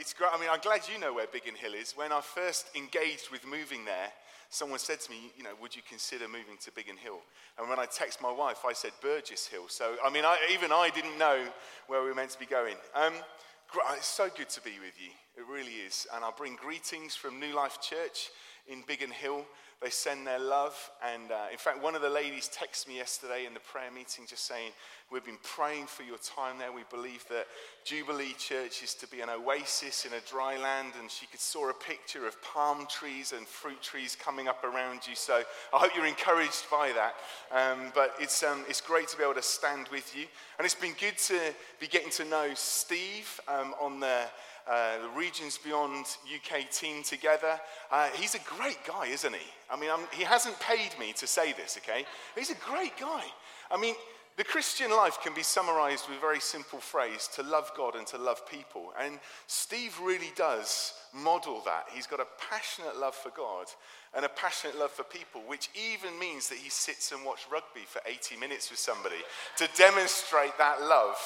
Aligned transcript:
it's 0.00 0.14
great. 0.14 0.30
I 0.32 0.40
mean, 0.40 0.48
I'm 0.50 0.60
glad 0.60 0.80
you 0.90 0.98
know 0.98 1.12
where 1.12 1.26
Biggin 1.30 1.54
Hill 1.54 1.74
is. 1.74 1.92
When 1.92 2.10
I 2.10 2.22
first 2.22 2.70
engaged 2.74 3.28
with 3.30 3.46
moving 3.46 3.84
there, 3.84 4.08
someone 4.48 4.78
said 4.78 4.98
to 5.00 5.10
me, 5.10 5.30
you 5.36 5.44
know, 5.44 5.50
would 5.60 5.76
you 5.76 5.82
consider 5.86 6.26
moving 6.26 6.56
to 6.64 6.72
Biggin 6.72 6.96
Hill? 6.96 7.18
And 7.58 7.68
when 7.68 7.78
I 7.78 7.84
text 7.84 8.22
my 8.22 8.32
wife, 8.32 8.60
I 8.66 8.72
said 8.72 8.92
Burgess 9.02 9.46
Hill. 9.46 9.64
So, 9.68 9.96
I 10.02 10.08
mean, 10.08 10.24
I, 10.24 10.38
even 10.54 10.72
I 10.72 10.88
didn't 10.88 11.18
know 11.18 11.44
where 11.86 12.02
we 12.02 12.08
were 12.08 12.14
meant 12.14 12.30
to 12.30 12.38
be 12.38 12.46
going. 12.46 12.76
Um, 12.94 13.12
it's 13.94 14.06
so 14.06 14.30
good 14.34 14.48
to 14.48 14.62
be 14.62 14.72
with 14.80 14.94
you. 14.98 15.10
It 15.36 15.44
really 15.46 15.84
is. 15.84 16.06
And 16.14 16.24
I 16.24 16.30
bring 16.34 16.56
greetings 16.56 17.14
from 17.14 17.38
New 17.38 17.54
Life 17.54 17.78
Church 17.82 18.30
in 18.66 18.82
Biggin 18.88 19.10
Hill. 19.10 19.44
They 19.82 19.90
send 19.90 20.26
their 20.26 20.38
love. 20.38 20.90
And 21.02 21.32
uh, 21.32 21.46
in 21.50 21.56
fact, 21.56 21.82
one 21.82 21.94
of 21.94 22.02
the 22.02 22.10
ladies 22.10 22.50
texted 22.54 22.88
me 22.88 22.96
yesterday 22.96 23.46
in 23.46 23.54
the 23.54 23.60
prayer 23.60 23.90
meeting 23.90 24.26
just 24.28 24.44
saying, 24.44 24.72
We've 25.10 25.24
been 25.24 25.38
praying 25.42 25.86
for 25.86 26.04
your 26.04 26.18
time 26.18 26.58
there. 26.58 26.70
We 26.70 26.82
believe 26.88 27.24
that 27.30 27.48
Jubilee 27.82 28.34
Church 28.38 28.84
is 28.84 28.94
to 28.94 29.08
be 29.08 29.22
an 29.22 29.28
oasis 29.28 30.04
in 30.04 30.12
a 30.12 30.20
dry 30.20 30.56
land. 30.56 30.92
And 31.00 31.10
she 31.10 31.26
could 31.26 31.40
saw 31.40 31.68
a 31.68 31.74
picture 31.74 32.28
of 32.28 32.40
palm 32.42 32.86
trees 32.86 33.32
and 33.36 33.44
fruit 33.44 33.82
trees 33.82 34.14
coming 34.14 34.46
up 34.46 34.62
around 34.62 35.08
you. 35.08 35.16
So 35.16 35.42
I 35.72 35.78
hope 35.78 35.96
you're 35.96 36.06
encouraged 36.06 36.70
by 36.70 36.92
that. 36.92 37.14
Um, 37.50 37.90
but 37.92 38.14
it's, 38.20 38.44
um, 38.44 38.64
it's 38.68 38.80
great 38.80 39.08
to 39.08 39.16
be 39.16 39.24
able 39.24 39.34
to 39.34 39.42
stand 39.42 39.88
with 39.90 40.14
you. 40.14 40.26
And 40.58 40.64
it's 40.64 40.76
been 40.76 40.94
good 41.00 41.18
to 41.18 41.40
be 41.80 41.88
getting 41.88 42.10
to 42.10 42.24
know 42.26 42.50
Steve 42.54 43.40
um, 43.48 43.74
on 43.80 43.98
the 43.98 44.26
uh, 44.68 44.98
the 45.02 45.08
Regions 45.18 45.58
Beyond 45.58 46.06
UK 46.34 46.70
team 46.70 47.02
together. 47.02 47.60
Uh, 47.90 48.08
he's 48.14 48.34
a 48.34 48.40
great 48.40 48.78
guy, 48.86 49.06
isn't 49.06 49.34
he? 49.34 49.46
I 49.70 49.78
mean, 49.78 49.90
I'm, 49.90 50.00
he 50.12 50.24
hasn't 50.24 50.58
paid 50.60 50.98
me 50.98 51.12
to 51.14 51.26
say 51.26 51.52
this, 51.52 51.78
okay? 51.78 52.04
He's 52.36 52.50
a 52.50 52.54
great 52.54 52.96
guy. 52.98 53.24
I 53.70 53.80
mean, 53.80 53.94
the 54.36 54.44
Christian 54.44 54.90
life 54.90 55.18
can 55.22 55.34
be 55.34 55.42
summarized 55.42 56.08
with 56.08 56.16
a 56.16 56.20
very 56.20 56.40
simple 56.40 56.78
phrase 56.78 57.28
to 57.34 57.42
love 57.42 57.72
God 57.76 57.94
and 57.94 58.06
to 58.06 58.16
love 58.16 58.48
people. 58.48 58.92
And 58.98 59.18
Steve 59.46 59.98
really 60.02 60.32
does 60.34 60.94
model 61.12 61.60
that. 61.66 61.88
He's 61.92 62.06
got 62.06 62.20
a 62.20 62.26
passionate 62.50 62.98
love 62.98 63.14
for 63.14 63.30
God 63.36 63.66
and 64.14 64.24
a 64.24 64.30
passionate 64.30 64.78
love 64.78 64.92
for 64.92 65.02
people, 65.02 65.42
which 65.46 65.68
even 65.74 66.18
means 66.18 66.48
that 66.48 66.58
he 66.58 66.70
sits 66.70 67.12
and 67.12 67.24
watches 67.24 67.46
rugby 67.52 67.82
for 67.86 68.00
80 68.06 68.36
minutes 68.36 68.70
with 68.70 68.78
somebody 68.78 69.20
to 69.58 69.68
demonstrate 69.76 70.56
that 70.56 70.80
love 70.80 71.18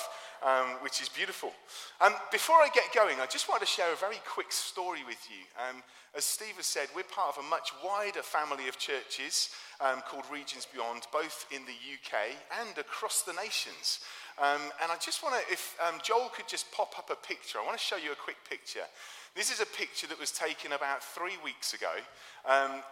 um, 0.42 0.80
which 0.80 1.00
is 1.00 1.08
beautiful. 1.08 1.52
Um, 2.00 2.14
before 2.32 2.56
I 2.56 2.68
get 2.74 2.92
going, 2.94 3.20
I 3.20 3.27
just 3.27 3.48
want 3.48 3.60
to 3.60 3.66
share 3.66 3.92
a 3.92 3.96
very 3.96 4.20
quick 4.27 4.50
story 4.52 5.00
with 5.06 5.20
you. 5.30 5.44
Um, 5.56 5.82
as 6.16 6.24
Steve 6.24 6.56
has 6.56 6.66
said, 6.66 6.88
we're 6.94 7.04
part 7.04 7.36
of 7.36 7.44
a 7.44 7.48
much 7.48 7.70
wider 7.84 8.22
family 8.22 8.68
of 8.68 8.78
churches 8.78 9.50
um, 9.80 10.02
called 10.08 10.24
Regions 10.30 10.66
Beyond, 10.72 11.06
both 11.12 11.46
in 11.50 11.62
the 11.64 11.74
UK 11.74 12.36
and 12.60 12.78
across 12.78 13.22
the 13.22 13.32
nations. 13.32 14.00
Um, 14.38 14.70
and 14.82 14.91
I 14.91 14.96
just 15.00 15.22
want 15.22 15.34
to, 15.34 15.52
if 15.52 15.76
um, 15.86 16.00
Joel 16.02 16.30
could 16.34 16.48
just 16.48 16.70
pop 16.72 16.98
up 16.98 17.10
a 17.10 17.16
picture, 17.26 17.58
I 17.58 17.66
want 17.66 17.78
to 17.78 17.84
show 17.84 17.96
you 17.96 18.12
a 18.12 18.16
quick 18.16 18.38
picture. 18.48 18.86
This 19.34 19.52
is 19.52 19.60
a 19.60 19.66
picture 19.66 20.06
that 20.06 20.19
was 20.19 20.30
taken 20.30 20.72
about 20.72 21.02
three 21.02 21.38
weeks 21.44 21.74
ago. 21.74 21.92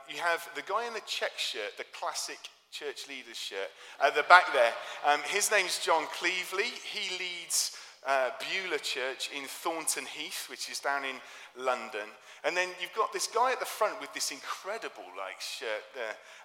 you 0.09 0.21
have 0.21 0.49
the 0.55 0.63
guy 0.63 0.87
in 0.87 0.95
the 0.95 1.03
check 1.07 1.39
shirt, 1.39 1.79
the 1.79 1.85
classic 1.93 2.39
church 2.73 3.07
leaders 3.07 3.37
shirt 3.37 3.69
at 4.03 4.15
the 4.15 4.25
back 4.25 4.51
there. 4.53 4.73
Um, 5.07 5.21
his 5.27 5.51
name's 5.51 5.79
John 5.79 6.07
Cleveley. 6.07 6.73
He 6.83 7.19
leads 7.19 7.77
uh, 8.07 8.31
Beulah 8.41 8.81
Church 8.81 9.29
in 9.37 9.45
Thornton 9.45 10.07
Heath, 10.07 10.47
which 10.49 10.71
is 10.71 10.81
down 10.81 11.05
in 11.05 11.17
London. 11.55 12.09
And 12.45 12.57
then 12.57 12.71
you've 12.81 12.95
got 12.97 13.13
this 13.13 13.29
guy 13.29 13.53
at 13.53 13.61
the 13.61 13.67
front 13.67 14.01
with 14.01 14.13
this 14.15 14.33
incredible 14.33 15.05
like 15.17 15.39
shirt, 15.39 15.85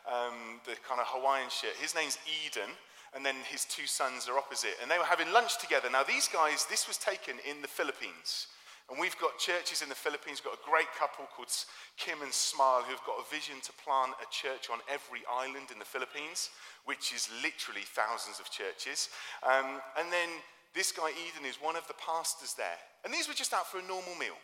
um, 0.05 0.59
the 0.66 0.75
kind 0.88 1.00
of 1.00 1.08
Hawaiian 1.08 1.50
shirt. 1.50 1.73
His 1.80 1.95
name's 1.95 2.17
Eden. 2.45 2.70
And 3.16 3.25
then 3.25 3.36
his 3.50 3.64
two 3.64 3.88
sons 3.88 4.28
are 4.28 4.38
opposite. 4.38 4.75
And 4.81 4.92
they 4.92 4.98
were 4.98 5.05
having 5.05 5.31
lunch 5.31 5.58
together. 5.58 5.89
Now, 5.89 6.03
these 6.03 6.28
guys, 6.28 6.67
this 6.70 6.88
was 6.88 6.98
taken 6.98 7.38
in 7.50 7.61
the 7.61 7.67
Philippines. 7.67 8.48
And 8.88 8.96
we've 8.96 9.18
got 9.20 9.36
churches 9.36 9.84
in 9.84 9.90
the 9.92 10.00
Philippines, 10.00 10.40
we've 10.40 10.56
got 10.56 10.64
a 10.64 10.70
great 10.70 10.88
couple 10.96 11.28
called 11.36 11.52
Kim 12.00 12.24
and 12.24 12.32
Smile 12.32 12.88
who've 12.88 13.04
got 13.04 13.20
a 13.20 13.28
vision 13.28 13.60
to 13.68 13.76
plant 13.84 14.16
a 14.24 14.28
church 14.32 14.72
on 14.72 14.80
every 14.88 15.28
island 15.28 15.76
in 15.76 15.80
the 15.80 15.88
Philippines, 15.88 16.56
which 16.88 17.12
is 17.12 17.28
literally 17.44 17.84
thousands 17.84 18.39
of 18.39 18.48
churches. 18.48 19.11
Um, 19.44 19.84
and 20.00 20.08
then 20.08 20.32
this 20.72 20.95
guy, 20.95 21.11
Eden, 21.11 21.44
is 21.44 21.60
one 21.60 21.76
of 21.76 21.84
the 21.92 22.00
pastors 22.00 22.56
there. 22.56 22.80
And 23.04 23.11
these 23.11 23.28
were 23.28 23.36
just 23.36 23.52
out 23.52 23.67
for 23.67 23.84
a 23.84 23.88
normal 23.88 24.16
meal, 24.16 24.39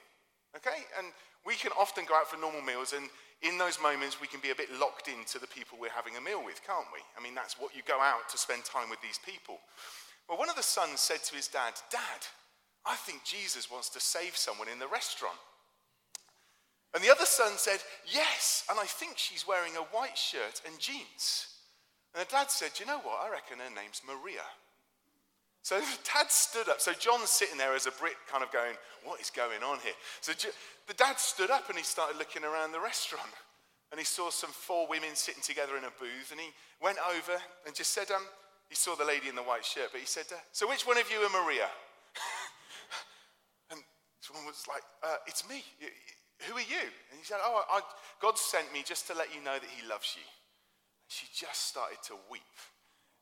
okay? 0.60 0.92
And 1.00 1.16
we 1.48 1.56
can 1.56 1.72
often 1.80 2.04
go 2.04 2.16
out 2.16 2.28
for 2.28 2.36
normal 2.36 2.62
meals, 2.62 2.92
and 2.92 3.08
in 3.44 3.58
those 3.58 3.80
moments, 3.80 4.20
we 4.20 4.28
can 4.28 4.40
be 4.40 4.52
a 4.52 4.60
bit 4.60 4.72
locked 4.76 5.08
into 5.08 5.40
the 5.40 5.48
people 5.48 5.80
we're 5.80 5.96
having 5.96 6.16
a 6.16 6.24
meal 6.24 6.44
with, 6.44 6.60
can't 6.68 6.88
we? 6.92 7.00
I 7.16 7.24
mean, 7.24 7.36
that's 7.36 7.60
what 7.60 7.76
you 7.76 7.84
go 7.88 8.00
out 8.00 8.28
to 8.32 8.38
spend 8.38 8.64
time 8.64 8.90
with 8.90 9.00
these 9.00 9.20
people. 9.20 9.60
Well, 10.28 10.40
one 10.40 10.50
of 10.50 10.56
the 10.56 10.64
sons 10.64 11.00
said 11.00 11.24
to 11.28 11.36
his 11.36 11.48
dad, 11.48 11.76
Dad, 11.92 12.24
I 12.86 12.96
think 12.96 13.24
Jesus 13.24 13.72
wants 13.72 13.90
to 13.90 14.00
save 14.00 14.36
someone 14.36 14.68
in 14.68 14.80
the 14.80 14.88
restaurant. 14.88 15.38
And 16.94 17.04
the 17.04 17.12
other 17.12 17.26
son 17.26 17.54
said, 17.58 17.80
Yes, 18.06 18.64
and 18.70 18.80
I 18.80 18.86
think 18.86 19.18
she's 19.18 19.48
wearing 19.48 19.76
a 19.76 19.88
white 19.96 20.18
shirt 20.18 20.62
and 20.66 20.80
jeans. 20.80 21.48
And 22.14 22.22
the 22.22 22.30
dad 22.30 22.52
said, 22.52 22.72
You 22.80 22.86
know 22.86 23.00
what? 23.00 23.26
I 23.26 23.32
reckon 23.32 23.58
her 23.60 23.74
name's 23.74 24.02
Maria. 24.06 24.46
So 25.64 25.80
the 25.80 25.98
dad 26.04 26.30
stood 26.30 26.68
up. 26.68 26.82
So 26.82 26.92
John's 26.92 27.30
sitting 27.30 27.58
there 27.58 27.74
as 27.74 27.88
a 27.88 27.92
Brit, 27.92 28.20
kind 28.30 28.44
of 28.44 28.52
going, 28.52 28.76
What 29.04 29.22
is 29.22 29.32
going 29.32 29.64
on 29.64 29.80
here? 29.80 29.98
So 30.22 30.34
the 30.88 30.94
dad 30.94 31.20
stood 31.20 31.50
up 31.50 31.70
and 31.70 31.78
he 31.78 31.84
started 31.84 32.18
looking 32.18 32.44
around 32.44 32.74
the 32.74 32.82
restaurant. 32.82 33.32
And 33.92 34.00
he 34.00 34.06
saw 34.06 34.30
some 34.30 34.50
four 34.50 34.88
women 34.88 35.14
sitting 35.14 35.44
together 35.44 35.78
in 35.78 35.84
a 35.84 35.94
booth. 36.00 36.32
And 36.32 36.40
he 36.40 36.50
went 36.82 36.98
over 37.10 37.38
and 37.66 37.76
just 37.76 37.92
said, 37.92 38.12
um, 38.12 38.24
He 38.70 38.76
saw 38.76 38.96
the 38.96 39.06
lady 39.06 39.30
in 39.30 39.36
the 39.36 39.42
white 39.42 39.66
shirt, 39.66 39.90
but 39.92 40.02
he 40.02 40.08
said, 40.08 40.26
uh, 40.32 40.38
So 40.52 40.68
which 40.68 40.86
one 40.86 40.98
of 40.98 41.10
you 41.12 41.20
are 41.20 41.44
Maria? 41.44 41.70
Someone 44.34 44.50
was 44.50 44.66
like, 44.68 44.82
uh, 45.04 45.18
It's 45.28 45.48
me. 45.48 45.64
Who 46.50 46.58
are 46.58 46.62
you? 46.62 46.90
And 47.12 47.16
he 47.20 47.24
said, 47.24 47.38
Oh, 47.44 47.64
I, 47.70 47.82
God 48.20 48.38
sent 48.38 48.74
me 48.74 48.84
just 48.86 49.06
to 49.08 49.14
let 49.14 49.34
you 49.34 49.42
know 49.44 49.54
that 49.54 49.70
He 49.70 49.88
loves 49.88 50.18
you. 50.18 50.26
She 51.08 51.28
just 51.34 51.70
started 51.70 52.02
to 52.08 52.14
weep 52.32 52.42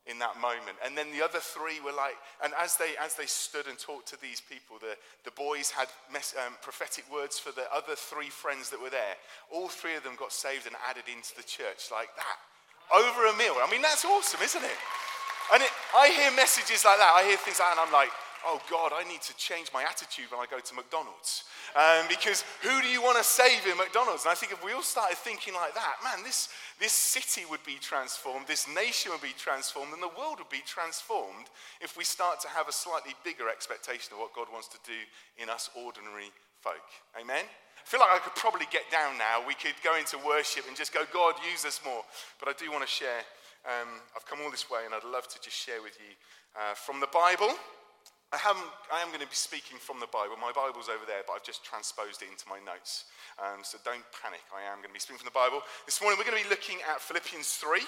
in 0.06 0.18
that 0.18 0.40
moment. 0.40 0.74
And 0.84 0.96
then 0.96 1.12
the 1.12 1.22
other 1.22 1.38
three 1.38 1.78
were 1.84 1.94
like, 1.94 2.16
and 2.42 2.52
as 2.58 2.76
they, 2.76 2.96
as 2.98 3.14
they 3.14 3.26
stood 3.26 3.68
and 3.68 3.78
talked 3.78 4.08
to 4.08 4.20
these 4.20 4.40
people, 4.40 4.78
the, 4.80 4.96
the 5.24 5.30
boys 5.36 5.70
had 5.70 5.86
mes- 6.10 6.34
um, 6.40 6.54
prophetic 6.62 7.04
words 7.12 7.38
for 7.38 7.52
the 7.52 7.70
other 7.70 7.94
three 7.94 8.30
friends 8.30 8.70
that 8.70 8.80
were 8.82 8.90
there. 8.90 9.14
All 9.52 9.68
three 9.68 9.94
of 9.94 10.02
them 10.02 10.16
got 10.18 10.32
saved 10.32 10.66
and 10.66 10.74
added 10.88 11.04
into 11.06 11.36
the 11.36 11.44
church 11.46 11.92
like 11.92 12.10
that. 12.16 12.38
Over 12.90 13.30
a 13.30 13.34
meal. 13.36 13.54
I 13.62 13.70
mean, 13.70 13.82
that's 13.82 14.04
awesome, 14.04 14.42
isn't 14.42 14.64
it? 14.64 14.78
And 15.54 15.62
it, 15.62 15.70
I 15.94 16.08
hear 16.08 16.32
messages 16.32 16.82
like 16.84 16.98
that. 16.98 17.12
I 17.14 17.22
hear 17.28 17.36
things 17.36 17.60
like 17.60 17.70
that, 17.70 17.78
and 17.78 17.86
I'm 17.86 17.94
like, 17.94 18.10
oh 18.46 18.60
God, 18.70 18.92
I 18.94 19.04
need 19.04 19.22
to 19.22 19.36
change 19.36 19.70
my 19.72 19.82
attitude 19.82 20.30
when 20.30 20.40
I 20.40 20.46
go 20.50 20.58
to 20.58 20.74
McDonald's. 20.74 21.44
Um, 21.74 22.06
because 22.08 22.44
who 22.62 22.82
do 22.82 22.88
you 22.88 23.02
want 23.02 23.18
to 23.18 23.24
save 23.24 23.66
in 23.66 23.76
McDonald's? 23.76 24.24
And 24.24 24.32
I 24.32 24.34
think 24.34 24.52
if 24.52 24.64
we 24.64 24.72
all 24.72 24.82
started 24.82 25.16
thinking 25.18 25.54
like 25.54 25.74
that, 25.74 25.96
man, 26.04 26.24
this, 26.24 26.48
this 26.78 26.92
city 26.92 27.42
would 27.48 27.62
be 27.64 27.76
transformed, 27.80 28.46
this 28.46 28.66
nation 28.68 29.12
would 29.12 29.22
be 29.22 29.34
transformed, 29.38 29.92
and 29.92 30.02
the 30.02 30.14
world 30.18 30.38
would 30.38 30.52
be 30.52 30.62
transformed 30.66 31.48
if 31.80 31.96
we 31.96 32.04
start 32.04 32.40
to 32.40 32.48
have 32.48 32.68
a 32.68 32.72
slightly 32.72 33.14
bigger 33.24 33.48
expectation 33.48 34.12
of 34.12 34.18
what 34.18 34.34
God 34.34 34.46
wants 34.52 34.68
to 34.68 34.78
do 34.84 34.98
in 35.38 35.48
us 35.48 35.70
ordinary 35.74 36.30
folk. 36.60 36.86
Amen? 37.18 37.44
I 37.46 37.88
feel 37.88 38.00
like 38.00 38.14
I 38.14 38.18
could 38.22 38.36
probably 38.36 38.66
get 38.70 38.86
down 38.90 39.18
now. 39.18 39.42
We 39.46 39.54
could 39.54 39.74
go 39.82 39.96
into 39.96 40.16
worship 40.22 40.68
and 40.68 40.76
just 40.76 40.94
go, 40.94 41.02
God, 41.12 41.34
use 41.50 41.64
us 41.64 41.80
more. 41.84 42.02
But 42.38 42.48
I 42.48 42.54
do 42.54 42.70
want 42.70 42.86
to 42.86 42.90
share. 42.90 43.26
Um, 43.66 44.02
I've 44.14 44.24
come 44.26 44.38
all 44.42 44.50
this 44.50 44.70
way, 44.70 44.86
and 44.86 44.94
I'd 44.94 45.04
love 45.04 45.26
to 45.28 45.38
just 45.42 45.56
share 45.56 45.82
with 45.82 45.98
you 45.98 46.14
uh, 46.54 46.74
from 46.74 47.00
the 47.00 47.08
Bible. 47.08 47.54
I, 48.32 48.40
I, 48.88 49.04
am 49.04 49.12
going 49.12 49.20
to 49.20 49.28
be 49.28 49.36
speaking 49.36 49.76
from 49.76 50.00
the 50.00 50.08
Bible. 50.08 50.40
My 50.40 50.56
Bible's 50.56 50.88
over 50.88 51.04
there, 51.04 51.20
but 51.28 51.36
I've 51.36 51.44
just 51.44 51.60
transposed 51.60 52.24
it 52.24 52.32
into 52.32 52.48
my 52.48 52.56
notes. 52.64 53.12
Um, 53.36 53.60
so 53.60 53.76
don't 53.84 54.00
panic. 54.08 54.40
I 54.48 54.64
am 54.72 54.80
going 54.80 54.88
to 54.88 54.96
be 54.96 55.04
speaking 55.04 55.20
from 55.20 55.28
the 55.28 55.36
Bible. 55.36 55.60
This 55.84 56.00
morning 56.00 56.16
we're 56.16 56.24
going 56.24 56.40
to 56.40 56.48
be 56.48 56.48
looking 56.48 56.80
at 56.88 57.04
Philippians 57.04 57.60
3. 57.60 57.84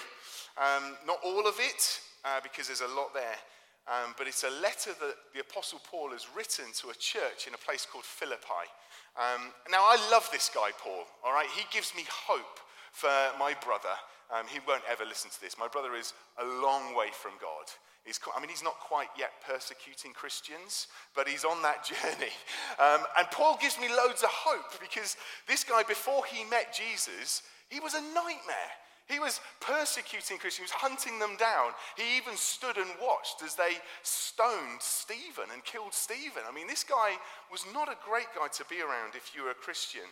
Um, 0.61 1.01
not 1.09 1.17
all 1.25 1.49
of 1.49 1.57
it, 1.57 1.81
uh, 2.21 2.45
because 2.45 2.69
there's 2.69 2.85
a 2.85 2.93
lot 2.93 3.09
there. 3.17 3.41
Um, 3.89 4.13
but 4.21 4.29
it's 4.29 4.45
a 4.45 4.53
letter 4.61 4.93
that 4.93 5.33
the 5.33 5.41
Apostle 5.41 5.81
Paul 5.81 6.13
has 6.13 6.29
written 6.29 6.69
to 6.81 6.93
a 6.93 6.97
church 6.97 7.49
in 7.49 7.57
a 7.57 7.61
place 7.65 7.89
called 7.89 8.05
Philippi. 8.05 8.69
Um, 9.17 9.49
now, 9.73 9.81
I 9.81 9.97
love 10.13 10.29
this 10.29 10.53
guy, 10.53 10.69
Paul, 10.77 11.09
all 11.25 11.33
right? 11.33 11.49
He 11.57 11.65
gives 11.73 11.93
me 11.97 12.05
hope 12.05 12.61
for 12.93 13.13
my 13.41 13.57
brother. 13.65 13.97
Um, 14.29 14.45
he 14.45 14.61
won't 14.67 14.85
ever 14.89 15.05
listen 15.05 15.29
to 15.29 15.41
this. 15.41 15.57
My 15.57 15.69
brother 15.69 15.93
is 15.97 16.13
a 16.37 16.45
long 16.61 16.93
way 16.93 17.09
from 17.13 17.33
God. 17.41 17.65
He's, 18.05 18.19
I 18.35 18.39
mean, 18.39 18.49
he's 18.49 18.63
not 18.63 18.79
quite 18.79 19.09
yet 19.17 19.31
persecuting 19.45 20.13
Christians, 20.13 20.87
but 21.15 21.27
he's 21.27 21.43
on 21.43 21.61
that 21.63 21.83
journey. 21.89 22.31
Um, 22.79 23.03
and 23.17 23.27
Paul 23.31 23.57
gives 23.59 23.79
me 23.79 23.89
loads 23.89 24.21
of 24.21 24.29
hope 24.29 24.79
because 24.79 25.17
this 25.47 25.63
guy, 25.63 25.81
before 25.83 26.23
he 26.25 26.43
met 26.45 26.73
Jesus, 26.73 27.41
he 27.69 27.79
was 27.79 27.95
a 27.95 28.01
nightmare. 28.01 28.73
He 29.07 29.19
was 29.19 29.39
persecuting 29.61 30.37
Christians, 30.37 30.71
he 30.71 30.73
was 30.73 30.81
hunting 30.81 31.19
them 31.19 31.37
down. 31.37 31.73
He 31.95 32.17
even 32.17 32.35
stood 32.35 32.77
and 32.77 32.89
watched 33.01 33.43
as 33.43 33.55
they 33.55 33.77
stoned 34.01 34.81
Stephen 34.81 35.53
and 35.53 35.63
killed 35.63 35.93
Stephen. 35.93 36.41
I 36.47 36.53
mean, 36.53 36.65
this 36.65 36.83
guy 36.83 37.17
was 37.51 37.65
not 37.71 37.87
a 37.87 37.97
great 38.07 38.33
guy 38.35 38.47
to 38.47 38.65
be 38.65 38.81
around 38.81 39.13
if 39.13 39.33
you 39.35 39.43
were 39.43 39.51
a 39.51 39.65
Christian. 39.65 40.09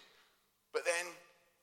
But 0.73 0.85
then, 0.85 1.09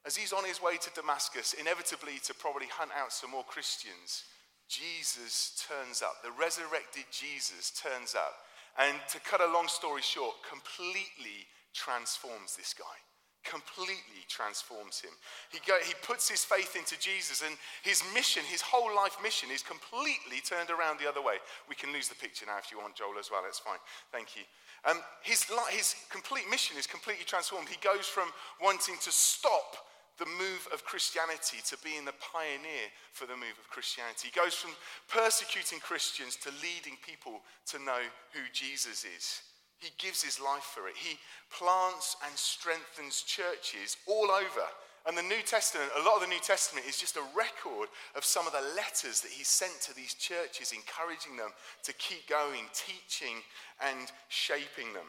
as 0.07 0.17
he's 0.17 0.33
on 0.33 0.45
his 0.45 0.63
way 0.63 0.77
to 0.77 0.91
Damascus, 0.95 1.55
inevitably 1.55 2.19
to 2.25 2.35
probably 2.35 2.67
hunt 2.67 2.91
out 2.99 3.13
some 3.13 3.31
more 3.31 3.45
Christians, 3.45 4.25
Jesus 4.71 5.67
turns 5.69 6.01
up. 6.01 6.23
The 6.23 6.31
resurrected 6.31 7.05
Jesus 7.11 7.73
turns 7.75 8.15
up. 8.15 8.47
And 8.79 8.97
to 9.11 9.19
cut 9.21 9.41
a 9.41 9.53
long 9.53 9.67
story 9.67 10.01
short, 10.01 10.37
completely 10.49 11.51
transforms 11.75 12.55
this 12.57 12.73
guy 12.73 12.97
completely 13.45 14.21
transforms 14.29 15.01
him. 15.01 15.11
He, 15.51 15.59
go, 15.67 15.77
he 15.85 15.95
puts 16.03 16.29
his 16.29 16.45
faith 16.45 16.77
into 16.77 16.99
Jesus, 17.01 17.43
and 17.43 17.57
his 17.83 18.03
mission, 18.15 18.43
his 18.45 18.61
whole 18.61 18.95
life 18.95 19.17
mission, 19.23 19.49
is 19.51 19.63
completely 19.63 20.45
turned 20.45 20.71
around 20.71 21.01
the 21.01 21.09
other 21.09 21.23
way. 21.23 21.41
We 21.69 21.75
can 21.75 21.93
lose 21.93 22.09
the 22.09 22.15
picture 22.15 22.47
now 22.47 22.59
if 22.59 22.71
you 22.71 22.79
want, 22.79 22.97
Joel, 22.97 23.19
as 23.19 23.31
well. 23.31 23.43
It's 23.49 23.59
fine. 23.59 23.81
Thank 24.13 24.37
you. 24.37 24.43
Um, 24.85 25.01
his, 25.23 25.45
his 25.71 25.95
complete 26.11 26.49
mission 26.51 26.77
is 26.79 26.87
completely 26.87 27.25
transformed. 27.25 27.69
He 27.69 27.81
goes 27.81 28.07
from 28.07 28.29
wanting 28.61 28.97
to 29.03 29.11
stop 29.11 29.77
the 30.21 30.29
move 30.37 30.69
of 30.71 30.85
Christianity 30.85 31.65
to 31.65 31.81
being 31.83 32.05
the 32.05 32.21
pioneer 32.21 32.93
for 33.13 33.25
the 33.25 33.41
move 33.41 33.57
of 33.57 33.73
Christianity. 33.73 34.29
He 34.29 34.39
goes 34.39 34.55
from 34.55 34.77
persecuting 35.09 35.81
Christians 35.81 36.37
to 36.45 36.53
leading 36.61 37.01
people 37.01 37.41
to 37.73 37.81
know 37.81 38.05
who 38.37 38.45
Jesus 38.53 39.09
is. 39.09 39.41
He 39.81 39.89
gives 39.97 40.23
his 40.23 40.39
life 40.39 40.77
for 40.77 40.89
it. 40.89 40.95
He 40.95 41.17
plants 41.49 42.17
and 42.29 42.37
strengthens 42.37 43.25
churches 43.25 43.97
all 44.07 44.31
over. 44.31 44.69
And 45.09 45.17
the 45.17 45.23
New 45.23 45.41
Testament, 45.41 45.89
a 45.97 46.05
lot 46.05 46.17
of 46.17 46.21
the 46.21 46.29
New 46.29 46.45
Testament 46.45 46.85
is 46.87 47.01
just 47.01 47.17
a 47.17 47.25
record 47.35 47.89
of 48.15 48.23
some 48.23 48.47
of 48.47 48.53
the 48.53 48.77
letters 48.77 49.23
that 49.23 49.33
he 49.33 49.43
sent 49.43 49.81
to 49.89 49.97
these 49.97 50.13
churches, 50.13 50.77
encouraging 50.77 51.41
them 51.41 51.57
to 51.85 51.95
keep 51.95 52.29
going, 52.29 52.69
teaching 52.77 53.41
and 53.81 54.13
shaping 54.29 54.93
them. 54.93 55.09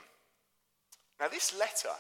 Now, 1.20 1.28
this 1.28 1.54
letter, 1.60 1.92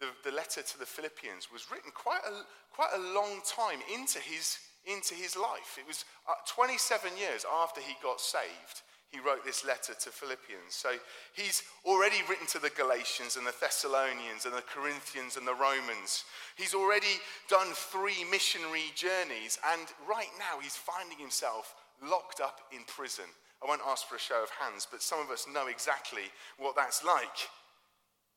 the, 0.00 0.08
the 0.24 0.34
letter 0.34 0.62
to 0.62 0.78
the 0.78 0.86
Philippians, 0.86 1.52
was 1.52 1.70
written 1.70 1.90
quite 1.94 2.24
a, 2.26 2.44
quite 2.74 2.90
a 2.94 3.14
long 3.14 3.40
time 3.46 3.80
into 3.92 4.18
his, 4.18 4.58
into 4.84 5.14
his 5.14 5.36
life. 5.36 5.78
It 5.78 5.86
was 5.86 6.04
uh, 6.28 6.34
27 6.46 7.16
years 7.16 7.44
after 7.48 7.80
he 7.80 7.94
got 8.02 8.20
saved 8.20 8.82
he 9.10 9.20
wrote 9.20 9.44
this 9.44 9.64
letter 9.64 9.94
to 9.94 10.10
Philippians. 10.10 10.74
So 10.74 10.90
he's 11.32 11.62
already 11.84 12.16
written 12.28 12.46
to 12.48 12.58
the 12.58 12.70
Galatians 12.70 13.36
and 13.36 13.46
the 13.46 13.54
Thessalonians 13.60 14.44
and 14.44 14.54
the 14.54 14.66
Corinthians 14.66 15.36
and 15.36 15.46
the 15.46 15.54
Romans. 15.54 16.24
He's 16.56 16.74
already 16.74 17.20
done 17.48 17.68
three 17.72 18.24
missionary 18.30 18.90
journeys, 18.94 19.58
and 19.72 19.86
right 20.08 20.30
now 20.38 20.60
he's 20.60 20.76
finding 20.76 21.18
himself 21.18 21.74
locked 22.02 22.40
up 22.40 22.60
in 22.72 22.80
prison. 22.86 23.26
I 23.62 23.66
won't 23.66 23.80
ask 23.86 24.06
for 24.06 24.16
a 24.16 24.20
show 24.20 24.42
of 24.42 24.50
hands, 24.50 24.86
but 24.90 25.02
some 25.02 25.20
of 25.20 25.30
us 25.30 25.46
know 25.52 25.68
exactly 25.68 26.28
what 26.58 26.76
that's 26.76 27.04
like. 27.04 27.48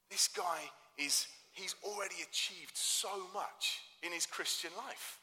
This 0.09 0.29
guy 0.29 0.59
is, 0.97 1.27
he's 1.59 1.75
already 1.83 2.15
achieved 2.23 2.75
so 2.75 3.09
much 3.33 3.81
in 4.03 4.11
his 4.11 4.25
Christian 4.25 4.71
life. 4.77 5.19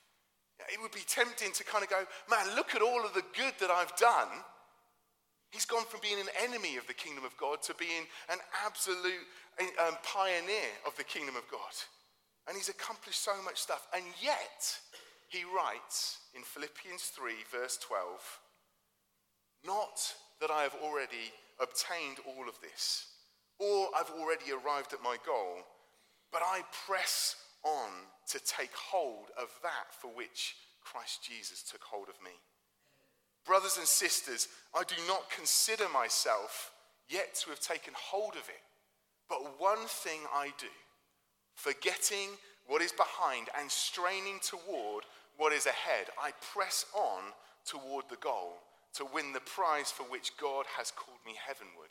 It 0.73 0.81
would 0.81 0.93
be 0.93 1.05
tempting 1.07 1.53
to 1.53 1.65
kind 1.65 1.85
of 1.85 1.91
go, 1.91 2.05
man, 2.31 2.55
look 2.57 2.75
at 2.75 2.83
all 2.83 3.05
of 3.05 3.15
the 3.15 3.25
good 3.35 3.55
that 3.61 3.71
I've 3.71 3.95
done 3.97 4.29
He's 5.51 5.65
gone 5.65 5.87
from 5.87 6.01
being 6.03 6.21
an 6.21 6.29
enemy 6.43 6.77
of 6.77 6.87
the 6.87 6.95
kingdom 6.95 7.25
of 7.25 7.37
God 7.37 7.63
to 7.63 7.75
being 7.75 8.05
an 8.31 8.39
absolute 8.65 9.25
um, 9.87 9.97
pioneer 10.03 10.69
of 10.87 10.97
the 10.97 11.05
kingdom 11.05 11.37
of 11.37 11.49
God. 11.51 11.73
And 12.47 12.57
he's 12.57 12.69
accomplished 12.69 13.23
so 13.23 13.33
much 13.43 13.57
stuff. 13.57 13.87
And 13.95 14.05
yet, 14.21 14.77
he 15.29 15.45
writes 15.45 16.19
in 16.35 16.43
Philippians 16.43 17.05
3, 17.05 17.33
verse 17.51 17.79
12, 17.79 18.39
Not 19.65 19.97
that 20.41 20.51
I 20.51 20.63
have 20.63 20.77
already 20.83 21.33
obtained 21.61 22.19
all 22.27 22.49
of 22.49 22.61
this, 22.61 23.07
or 23.59 23.89
I've 23.97 24.11
already 24.11 24.53
arrived 24.53 24.93
at 24.93 25.03
my 25.03 25.17
goal, 25.25 25.65
but 26.37 26.45
I 26.45 26.61
press 26.87 27.37
on 27.65 27.89
to 28.29 28.39
take 28.45 28.75
hold 28.75 29.29
of 29.41 29.49
that 29.63 29.89
for 29.99 30.09
which 30.09 30.55
Christ 30.85 31.25
Jesus 31.25 31.63
took 31.63 31.83
hold 31.83 32.11
of 32.11 32.23
me. 32.23 32.33
Brothers 33.47 33.79
and 33.79 33.87
sisters, 33.87 34.49
I 34.75 34.83
do 34.85 34.97
not 35.09 35.31
consider 35.31 35.89
myself 35.89 36.73
yet 37.09 37.37
to 37.37 37.49
have 37.49 37.61
taken 37.61 37.95
hold 37.97 38.35
of 38.35 38.51
it. 38.51 38.61
But 39.31 39.59
one 39.59 39.87
thing 39.87 40.21
I 40.31 40.53
do, 40.59 40.67
forgetting 41.55 42.29
what 42.67 42.83
is 42.83 42.93
behind 42.93 43.49
and 43.59 43.71
straining 43.71 44.39
toward 44.43 45.05
what 45.39 45.55
is 45.55 45.65
ahead, 45.65 46.09
I 46.23 46.33
press 46.53 46.85
on 46.95 47.33
toward 47.65 48.05
the 48.11 48.17
goal 48.17 48.59
to 48.97 49.07
win 49.15 49.33
the 49.33 49.41
prize 49.41 49.91
for 49.91 50.03
which 50.03 50.37
God 50.39 50.67
has 50.77 50.91
called 50.91 51.21
me 51.25 51.33
heavenward 51.47 51.89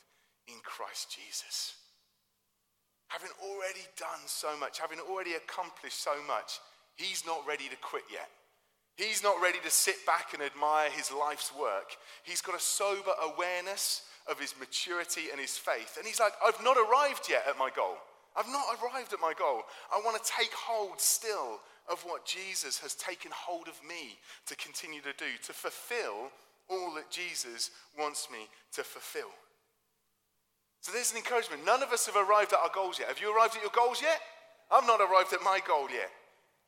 in 0.48 0.60
Christ 0.64 1.18
Jesus. 1.18 1.78
Having 3.08 3.32
already 3.44 3.86
done 3.98 4.26
so 4.26 4.58
much, 4.58 4.80
having 4.80 5.00
already 5.00 5.34
accomplished 5.34 6.02
so 6.04 6.16
much, 6.28 6.60
he's 6.96 7.26
not 7.26 7.46
ready 7.48 7.70
to 7.70 7.76
quit 7.78 8.04
yet. 8.12 8.30
He's 8.96 9.22
not 9.22 9.42
ready 9.42 9.60
to 9.64 9.70
sit 9.70 10.06
back 10.06 10.34
and 10.34 10.42
admire 10.42 10.90
his 10.90 11.12
life's 11.12 11.52
work. 11.54 11.98
He's 12.24 12.42
got 12.42 12.56
a 12.56 12.60
sober 12.60 13.12
awareness 13.22 14.04
of 14.30 14.40
his 14.40 14.56
maturity 14.58 15.24
and 15.32 15.40
his 15.40 15.58
faith. 15.58 15.98
And 15.98 16.08
he's 16.08 16.20
like, 16.20 16.34
I've 16.46 16.64
not 16.64 16.78
arrived 16.78 17.28
yet 17.30 17.44
at 17.48 17.58
my 17.58 17.70
goal. 17.76 17.98
I've 18.38 18.48
not 18.48 18.66
arrived 18.82 19.14
at 19.14 19.20
my 19.20 19.34
goal. 19.38 19.64
I 19.94 20.02
want 20.04 20.22
to 20.22 20.32
take 20.32 20.52
hold 20.54 21.00
still 21.00 21.60
of 21.90 22.02
what 22.04 22.26
Jesus 22.26 22.80
has 22.80 22.96
taken 22.96 23.32
hold 23.34 23.68
of 23.68 23.80
me 23.88 24.18
to 24.48 24.56
continue 24.56 25.02
to 25.02 25.14
do, 25.18 25.26
to 25.44 25.54
fulfill 25.54 26.32
all 26.70 26.94
that 26.96 27.12
Jesus 27.12 27.72
wants 27.98 28.28
me 28.32 28.48
to 28.74 28.84
fulfill. 28.84 29.30
So 30.86 30.92
there's 30.92 31.10
an 31.10 31.18
encouragement. 31.18 31.66
None 31.66 31.82
of 31.82 31.90
us 31.90 32.06
have 32.06 32.16
arrived 32.16 32.54
at 32.54 32.60
our 32.60 32.70
goals 32.72 33.00
yet. 33.00 33.08
Have 33.08 33.20
you 33.20 33.36
arrived 33.36 33.56
at 33.56 33.64
your 33.64 33.72
goals 33.74 34.04
yet? 34.04 34.22
I've 34.70 34.86
not 34.86 35.02
arrived 35.02 35.34
at 35.34 35.42
my 35.42 35.60
goal 35.68 35.90
yet. 35.90 36.12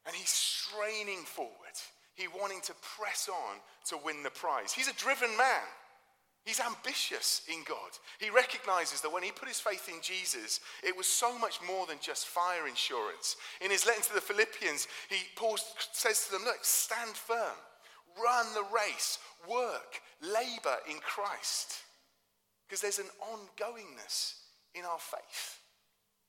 And 0.07 0.15
he's 0.15 0.31
straining 0.31 1.23
forward. 1.23 1.77
He 2.15 2.27
wanting 2.27 2.61
to 2.61 2.73
press 2.97 3.29
on 3.29 3.57
to 3.89 4.03
win 4.03 4.23
the 4.23 4.31
prize. 4.31 4.73
He's 4.73 4.87
a 4.87 4.95
driven 4.95 5.29
man. 5.37 5.61
He's 6.45 6.59
ambitious 6.59 7.43
in 7.47 7.63
God. 7.69 7.91
He 8.17 8.31
recognizes 8.31 9.01
that 9.01 9.13
when 9.13 9.21
he 9.21 9.29
put 9.29 9.49
his 9.49 9.59
faith 9.59 9.87
in 9.87 10.01
Jesus, 10.01 10.61
it 10.81 10.97
was 10.97 11.05
so 11.05 11.37
much 11.37 11.59
more 11.67 11.85
than 11.85 11.97
just 12.01 12.25
fire 12.25 12.67
insurance. 12.67 13.35
In 13.61 13.69
his 13.69 13.85
letter 13.85 14.01
to 14.01 14.13
the 14.15 14.21
Philippians, 14.21 14.87
he 15.11 15.17
Paul 15.35 15.59
says 15.91 16.25
to 16.25 16.31
them, 16.31 16.41
Look, 16.43 16.65
stand 16.65 17.11
firm, 17.11 17.53
run 18.19 18.51
the 18.55 18.65
race, 18.73 19.19
work, 19.47 20.01
labor 20.23 20.77
in 20.89 20.97
Christ. 21.01 21.83
Because 22.67 22.81
there's 22.81 22.99
an 22.99 23.09
ongoingness 23.23 24.33
in 24.75 24.83
our 24.83 24.99
faith. 24.99 25.59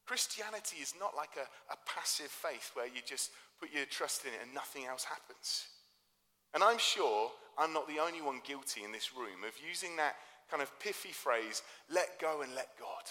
Christianity 0.06 0.76
is 0.80 0.94
not 0.98 1.16
like 1.16 1.36
a, 1.36 1.72
a 1.72 1.76
passive 1.84 2.30
faith 2.30 2.70
where 2.74 2.86
you 2.86 3.02
just 3.04 3.30
put 3.60 3.72
your 3.72 3.84
trust 3.86 4.24
in 4.24 4.32
it 4.32 4.40
and 4.42 4.54
nothing 4.54 4.86
else 4.86 5.04
happens. 5.04 5.66
And 6.54 6.62
I'm 6.62 6.78
sure 6.78 7.30
I'm 7.58 7.72
not 7.72 7.88
the 7.88 7.98
only 7.98 8.22
one 8.22 8.40
guilty 8.46 8.84
in 8.84 8.92
this 8.92 9.14
room 9.14 9.44
of 9.46 9.52
using 9.66 9.96
that 9.96 10.14
kind 10.50 10.62
of 10.62 10.72
piffy 10.78 11.12
phrase, 11.12 11.62
let 11.92 12.18
go 12.20 12.40
and 12.42 12.54
let 12.54 12.68
God. 12.78 13.04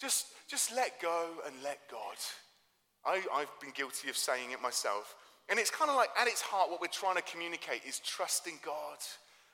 Just, 0.00 0.26
just 0.48 0.74
let 0.74 1.00
go 1.00 1.28
and 1.46 1.54
let 1.62 1.78
God. 1.90 2.16
I, 3.04 3.22
I've 3.32 3.60
been 3.60 3.72
guilty 3.74 4.10
of 4.10 4.16
saying 4.16 4.50
it 4.52 4.60
myself. 4.60 5.14
And 5.48 5.58
it's 5.58 5.70
kind 5.70 5.90
of 5.90 5.96
like 5.96 6.10
at 6.20 6.28
its 6.28 6.42
heart, 6.42 6.70
what 6.70 6.80
we're 6.80 6.88
trying 6.88 7.16
to 7.16 7.22
communicate 7.22 7.82
is 7.86 7.98
trusting 8.00 8.60
God. 8.64 8.98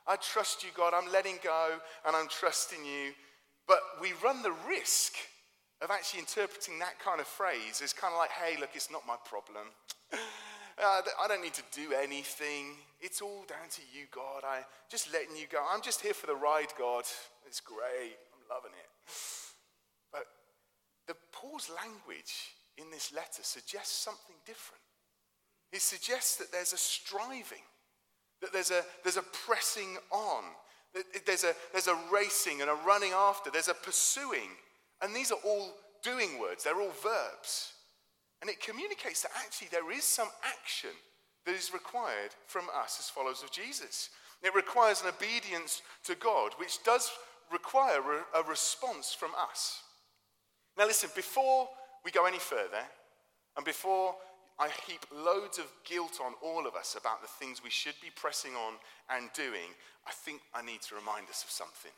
I 0.07 0.17
trust 0.17 0.63
you, 0.63 0.71
God. 0.77 0.93
I'm 0.95 1.11
letting 1.13 1.39
go 1.43 1.79
and 2.07 2.15
I'm 2.15 2.29
trusting 2.29 2.85
you. 2.85 3.13
But 3.67 3.81
we 4.01 4.13
run 4.23 4.43
the 4.43 4.55
risk 4.69 5.15
of 5.83 5.91
actually 5.91 6.21
interpreting 6.21 6.79
that 6.79 6.99
kind 7.01 7.21
of 7.21 7.27
phrase 7.27 7.81
as 7.83 7.93
kind 7.93 8.13
of 8.13 8.19
like, 8.19 8.31
hey, 8.31 8.59
look, 8.61 8.71
it's 8.75 8.91
not 8.91 9.07
my 9.07 9.17
problem. 9.25 9.67
Uh, 10.79 11.01
I 11.25 11.27
don't 11.27 11.41
need 11.41 11.55
to 11.55 11.63
do 11.73 11.95
anything. 11.95 12.77
It's 13.01 13.23
all 13.23 13.45
down 13.49 13.71
to 13.71 13.81
you, 13.95 14.05
God. 14.11 14.43
I 14.45 14.61
just 14.91 15.11
letting 15.11 15.35
you 15.35 15.47
go. 15.51 15.65
I'm 15.73 15.81
just 15.81 16.03
here 16.03 16.13
for 16.13 16.27
the 16.27 16.37
ride, 16.37 16.69
God. 16.79 17.05
It's 17.47 17.61
great. 17.61 18.13
I'm 18.35 18.45
loving 18.55 18.73
it. 18.73 18.91
But 20.13 20.27
the 21.07 21.15
Paul's 21.33 21.71
language 21.83 22.53
in 22.77 22.91
this 22.91 23.11
letter 23.11 23.43
suggests 23.43 23.97
something 23.97 24.37
different. 24.45 24.83
It 25.73 25.81
suggests 25.81 26.37
that 26.37 26.53
there's 26.53 26.75
a 26.75 26.79
striving, 26.79 27.65
that 28.41 28.53
there's 28.53 28.71
a, 28.71 28.83
there's 29.03 29.17
a 29.17 29.23
pressing 29.23 29.97
on, 30.11 30.45
that 30.95 31.27
there's 31.27 31.45
a, 31.45 31.55
there's 31.73 31.89
a 31.89 31.99
racing 32.13 32.61
and 32.61 32.71
a 32.71 32.79
running 32.87 33.13
after, 33.13 33.51
there's 33.51 33.69
a 33.69 33.75
pursuing. 33.75 34.51
And 35.03 35.15
these 35.15 35.31
are 35.33 35.39
all 35.45 35.75
doing 36.03 36.39
words, 36.39 36.65
they're 36.65 36.81
all 36.81 36.93
verbs. 37.03 37.73
And 38.41 38.51
it 38.51 38.61
communicates 38.61 39.23
that 39.23 39.33
actually 39.45 39.69
there 39.71 39.91
is 39.91 40.05
some 40.05 40.29
action 40.45 40.91
that 41.47 41.55
is 41.55 41.73
required 41.73 42.31
from 42.47 42.65
us 42.75 42.97
as 42.99 43.09
followers 43.09 43.43
of 43.43 43.51
Jesus. 43.51 44.11
It 44.43 44.55
requires 44.55 45.01
an 45.01 45.09
obedience 45.09 45.83
to 46.05 46.15
God, 46.15 46.53
which 46.59 46.83
does 46.85 47.11
require 47.51 48.03
a 48.35 48.43
response 48.43 49.15
from 49.15 49.31
us. 49.51 49.81
Now, 50.77 50.87
listen, 50.87 51.11
before 51.15 51.69
we 52.05 52.11
go 52.11 52.27
any 52.27 52.39
further, 52.39 52.85
and 53.57 53.65
before 53.65 54.15
I 54.59 54.69
heap 54.87 55.05
loads 55.15 55.59
of 55.59 55.67
guilt 55.85 56.19
on 56.25 56.33
all 56.43 56.67
of 56.67 56.75
us 56.75 56.97
about 56.99 57.21
the 57.21 57.29
things 57.29 57.63
we 57.63 57.71
should 57.71 57.95
be 58.01 58.11
pressing 58.15 58.53
on 58.53 58.75
and 59.11 59.31
doing, 59.35 59.75
I 60.07 60.13
think 60.13 60.41
I 60.55 60.63
need 60.63 60.81
to 60.83 60.95
remind 60.95 61.29
us 61.29 61.45
of 61.45 61.51
something. 61.51 61.93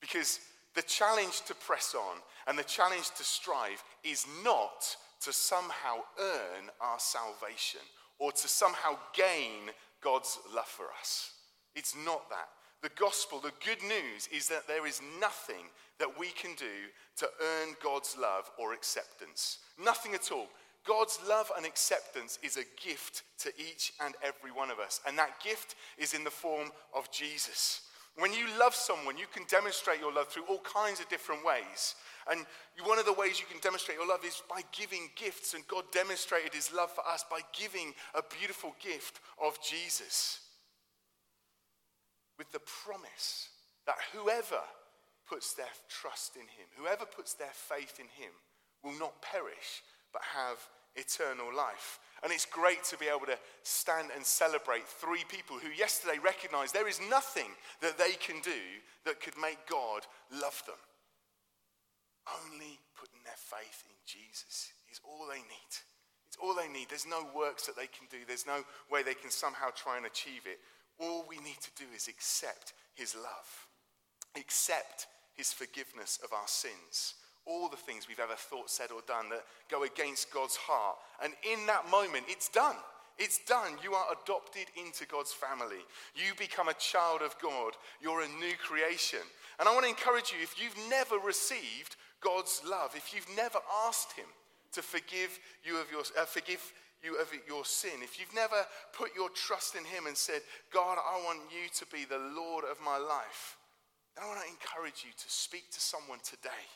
Because 0.00 0.40
the 0.74 0.82
challenge 0.82 1.42
to 1.46 1.54
press 1.54 1.94
on 1.94 2.18
and 2.46 2.58
the 2.58 2.64
challenge 2.64 3.10
to 3.16 3.24
strive 3.24 3.82
is 4.04 4.26
not 4.44 4.96
to 5.22 5.32
somehow 5.32 5.96
earn 6.18 6.70
our 6.80 6.98
salvation 6.98 7.80
or 8.18 8.32
to 8.32 8.48
somehow 8.48 8.96
gain 9.14 9.70
God's 10.02 10.38
love 10.54 10.66
for 10.66 10.86
us. 10.98 11.32
It's 11.74 11.94
not 12.04 12.28
that. 12.30 12.48
The 12.82 12.90
gospel, 13.00 13.40
the 13.40 13.52
good 13.64 13.82
news 13.82 14.28
is 14.32 14.48
that 14.48 14.68
there 14.68 14.86
is 14.86 15.00
nothing 15.20 15.66
that 15.98 16.18
we 16.18 16.28
can 16.28 16.54
do 16.56 16.90
to 17.16 17.28
earn 17.42 17.74
God's 17.82 18.16
love 18.20 18.50
or 18.58 18.74
acceptance. 18.74 19.58
Nothing 19.82 20.14
at 20.14 20.30
all. 20.30 20.46
God's 20.86 21.18
love 21.28 21.50
and 21.56 21.66
acceptance 21.66 22.38
is 22.42 22.56
a 22.56 22.64
gift 22.82 23.22
to 23.40 23.48
each 23.58 23.92
and 24.04 24.14
every 24.22 24.52
one 24.52 24.70
of 24.70 24.78
us. 24.78 25.00
And 25.06 25.18
that 25.18 25.40
gift 25.42 25.74
is 25.98 26.14
in 26.14 26.24
the 26.24 26.30
form 26.30 26.70
of 26.94 27.10
Jesus. 27.10 27.82
When 28.18 28.32
you 28.32 28.46
love 28.58 28.74
someone, 28.74 29.18
you 29.18 29.26
can 29.32 29.44
demonstrate 29.48 30.00
your 30.00 30.12
love 30.12 30.28
through 30.28 30.44
all 30.48 30.60
kinds 30.60 31.00
of 31.00 31.08
different 31.08 31.44
ways. 31.44 31.96
And 32.30 32.46
one 32.84 32.98
of 32.98 33.04
the 33.04 33.12
ways 33.12 33.38
you 33.38 33.46
can 33.50 33.60
demonstrate 33.60 33.98
your 33.98 34.08
love 34.08 34.24
is 34.24 34.42
by 34.48 34.62
giving 34.72 35.10
gifts. 35.16 35.54
And 35.54 35.66
God 35.68 35.84
demonstrated 35.92 36.54
his 36.54 36.72
love 36.72 36.90
for 36.90 37.06
us 37.06 37.24
by 37.30 37.40
giving 37.58 37.92
a 38.14 38.22
beautiful 38.38 38.74
gift 38.82 39.20
of 39.44 39.58
Jesus. 39.62 40.40
With 42.38 42.50
the 42.52 42.60
promise 42.84 43.48
that 43.86 43.96
whoever 44.12 44.60
puts 45.28 45.54
their 45.54 45.66
trust 45.88 46.36
in 46.36 46.42
him, 46.42 46.68
whoever 46.76 47.04
puts 47.04 47.34
their 47.34 47.52
faith 47.52 47.98
in 47.98 48.06
him, 48.06 48.32
will 48.82 48.98
not 48.98 49.20
perish 49.20 49.82
but 50.12 50.22
have 50.22 50.58
eternal 50.96 51.54
life. 51.54 51.98
And 52.22 52.32
it's 52.32 52.46
great 52.46 52.82
to 52.84 52.98
be 52.98 53.06
able 53.06 53.26
to 53.26 53.38
stand 53.62 54.08
and 54.14 54.24
celebrate 54.24 54.88
three 54.88 55.24
people 55.28 55.58
who 55.58 55.68
yesterday 55.68 56.18
recognized 56.22 56.74
there 56.74 56.88
is 56.88 57.00
nothing 57.10 57.52
that 57.80 57.98
they 57.98 58.12
can 58.12 58.40
do 58.40 58.62
that 59.04 59.20
could 59.20 59.36
make 59.40 59.58
God 59.68 60.02
love 60.32 60.62
them. 60.66 60.80
Only 62.26 62.80
putting 62.98 63.20
their 63.24 63.38
faith 63.38 63.84
in 63.86 63.94
Jesus 64.06 64.72
is 64.90 65.00
all 65.04 65.28
they 65.28 65.38
need. 65.38 65.72
It's 66.26 66.38
all 66.42 66.54
they 66.54 66.68
need. 66.68 66.88
There's 66.88 67.06
no 67.06 67.28
works 67.36 67.66
that 67.66 67.76
they 67.76 67.86
can 67.86 68.08
do, 68.10 68.18
there's 68.26 68.46
no 68.46 68.64
way 68.90 69.02
they 69.02 69.14
can 69.14 69.30
somehow 69.30 69.68
try 69.76 69.96
and 69.96 70.06
achieve 70.06 70.42
it. 70.46 70.58
All 70.98 71.26
we 71.28 71.36
need 71.36 71.60
to 71.60 71.70
do 71.76 71.84
is 71.94 72.08
accept 72.08 72.72
his 72.94 73.14
love, 73.14 73.68
accept 74.34 75.06
his 75.34 75.52
forgiveness 75.52 76.18
of 76.24 76.32
our 76.32 76.48
sins 76.48 77.14
all 77.46 77.68
the 77.68 77.76
things 77.76 78.08
we've 78.08 78.20
ever 78.20 78.34
thought, 78.34 78.70
said, 78.70 78.90
or 78.90 79.00
done 79.06 79.28
that 79.30 79.44
go 79.70 79.84
against 79.84 80.32
God's 80.32 80.56
heart. 80.56 80.96
And 81.22 81.32
in 81.50 81.66
that 81.66 81.90
moment, 81.90 82.24
it's 82.28 82.48
done. 82.48 82.76
It's 83.18 83.38
done. 83.38 83.72
You 83.82 83.94
are 83.94 84.06
adopted 84.12 84.66
into 84.76 85.06
God's 85.06 85.32
family. 85.32 85.80
You 86.14 86.34
become 86.38 86.68
a 86.68 86.74
child 86.74 87.22
of 87.22 87.34
God. 87.40 87.72
You're 88.00 88.22
a 88.22 88.28
new 88.28 88.54
creation. 88.62 89.20
And 89.58 89.68
I 89.68 89.72
want 89.72 89.84
to 89.84 89.90
encourage 89.90 90.32
you 90.32 90.42
if 90.42 90.60
you've 90.60 90.90
never 90.90 91.16
received 91.16 91.96
God's 92.20 92.60
love, 92.68 92.92
if 92.94 93.14
you've 93.14 93.36
never 93.36 93.58
asked 93.86 94.12
Him 94.12 94.26
to 94.72 94.82
forgive 94.82 95.38
you 95.64 95.80
of 95.80 95.90
your, 95.90 96.02
uh, 96.20 96.26
forgive 96.26 96.60
you 97.02 97.18
of 97.18 97.32
your 97.46 97.64
sin, 97.64 98.02
if 98.02 98.18
you've 98.18 98.34
never 98.34 98.66
put 98.92 99.14
your 99.14 99.30
trust 99.30 99.76
in 99.76 99.84
Him 99.84 100.06
and 100.06 100.16
said, 100.16 100.42
God, 100.72 100.98
I 100.98 101.22
want 101.24 101.40
you 101.50 101.68
to 101.72 101.86
be 101.86 102.04
the 102.04 102.18
Lord 102.18 102.64
of 102.70 102.78
my 102.84 102.98
life, 102.98 103.56
I 104.20 104.26
want 104.26 104.40
to 104.40 104.48
encourage 104.48 105.04
you 105.04 105.12
to 105.12 105.24
speak 105.28 105.70
to 105.72 105.80
someone 105.80 106.18
today 106.24 106.66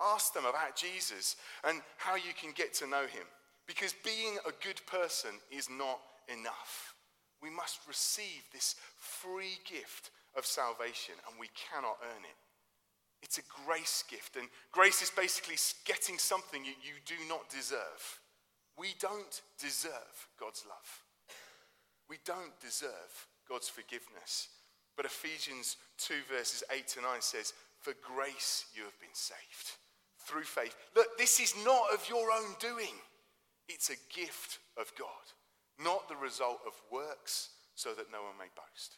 Ask 0.00 0.34
them 0.34 0.44
about 0.44 0.76
Jesus 0.76 1.36
and 1.62 1.80
how 1.96 2.16
you 2.16 2.34
can 2.38 2.50
get 2.54 2.74
to 2.74 2.86
know 2.86 3.02
him. 3.02 3.26
Because 3.66 3.94
being 4.04 4.36
a 4.46 4.52
good 4.64 4.80
person 4.86 5.30
is 5.50 5.68
not 5.70 6.00
enough. 6.28 6.94
We 7.42 7.50
must 7.50 7.80
receive 7.86 8.42
this 8.52 8.76
free 8.96 9.58
gift 9.70 10.10
of 10.36 10.46
salvation 10.46 11.14
and 11.28 11.38
we 11.38 11.48
cannot 11.54 11.98
earn 12.02 12.24
it. 12.24 12.36
It's 13.22 13.38
a 13.38 13.64
grace 13.64 14.04
gift, 14.10 14.36
and 14.36 14.48
grace 14.70 15.00
is 15.00 15.08
basically 15.08 15.56
getting 15.86 16.18
something 16.18 16.62
you, 16.62 16.72
you 16.82 17.00
do 17.06 17.14
not 17.26 17.48
deserve. 17.48 18.20
We 18.78 18.88
don't 19.00 19.40
deserve 19.58 20.28
God's 20.38 20.62
love. 20.68 21.02
We 22.10 22.18
don't 22.26 22.52
deserve 22.60 23.26
God's 23.48 23.70
forgiveness. 23.70 24.48
But 24.94 25.06
Ephesians 25.06 25.78
2, 25.98 26.14
verses 26.30 26.62
8 26.70 26.86
to 26.88 27.00
9 27.00 27.08
says, 27.20 27.54
For 27.80 27.94
grace 28.02 28.66
you 28.74 28.82
have 28.82 29.00
been 29.00 29.14
saved 29.14 29.78
through 30.26 30.44
faith. 30.44 30.76
Look, 30.94 31.18
this 31.18 31.40
is 31.40 31.54
not 31.64 31.92
of 31.92 32.08
your 32.08 32.30
own 32.30 32.54
doing, 32.58 32.94
it's 33.68 33.90
a 33.90 34.14
gift 34.14 34.58
of 34.78 34.92
God, 34.98 35.08
not 35.82 36.08
the 36.08 36.16
result 36.16 36.60
of 36.66 36.72
works, 36.90 37.50
so 37.74 37.90
that 37.90 38.12
no 38.12 38.22
one 38.22 38.38
may 38.38 38.50
boast. 38.54 38.96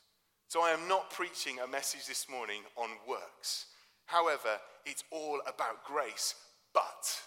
So 0.49 0.63
I 0.63 0.71
am 0.71 0.87
not 0.89 1.11
preaching 1.11 1.59
a 1.59 1.67
message 1.67 2.07
this 2.07 2.29
morning 2.31 2.63
on 2.77 2.91
works. 3.09 3.67
However, 4.07 4.61
it's 4.85 5.03
all 5.11 5.41
about 5.47 5.85
grace. 5.85 6.35
But, 6.73 7.21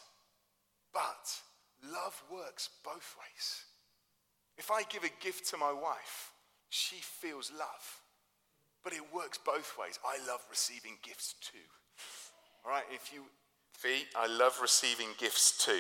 but, 0.94 1.91
love 1.91 2.22
works 2.32 2.70
both 2.84 3.15
ways. 3.20 3.63
If 4.58 4.72
I 4.72 4.84
give 4.84 5.03
a 5.03 5.24
gift 5.24 5.50
to 5.50 5.58
my 5.58 5.74
wife, 5.74 6.32
she 6.70 6.98
feels 6.98 7.51
love. 7.58 8.01
But 8.84 8.94
it 8.94 9.13
works 9.13 9.39
both 9.44 9.77
ways. 9.77 10.00
I 10.06 10.25
love 10.27 10.41
receiving 10.50 10.98
gifts 11.03 11.36
too. 11.41 11.58
All 12.63 12.72
right, 12.72 12.84
if 12.94 13.12
you 13.13 13.24
Fee, 13.80 14.04
I 14.14 14.28
love 14.28 14.60
receiving 14.62 15.08
gifts 15.18 15.64
too. 15.64 15.80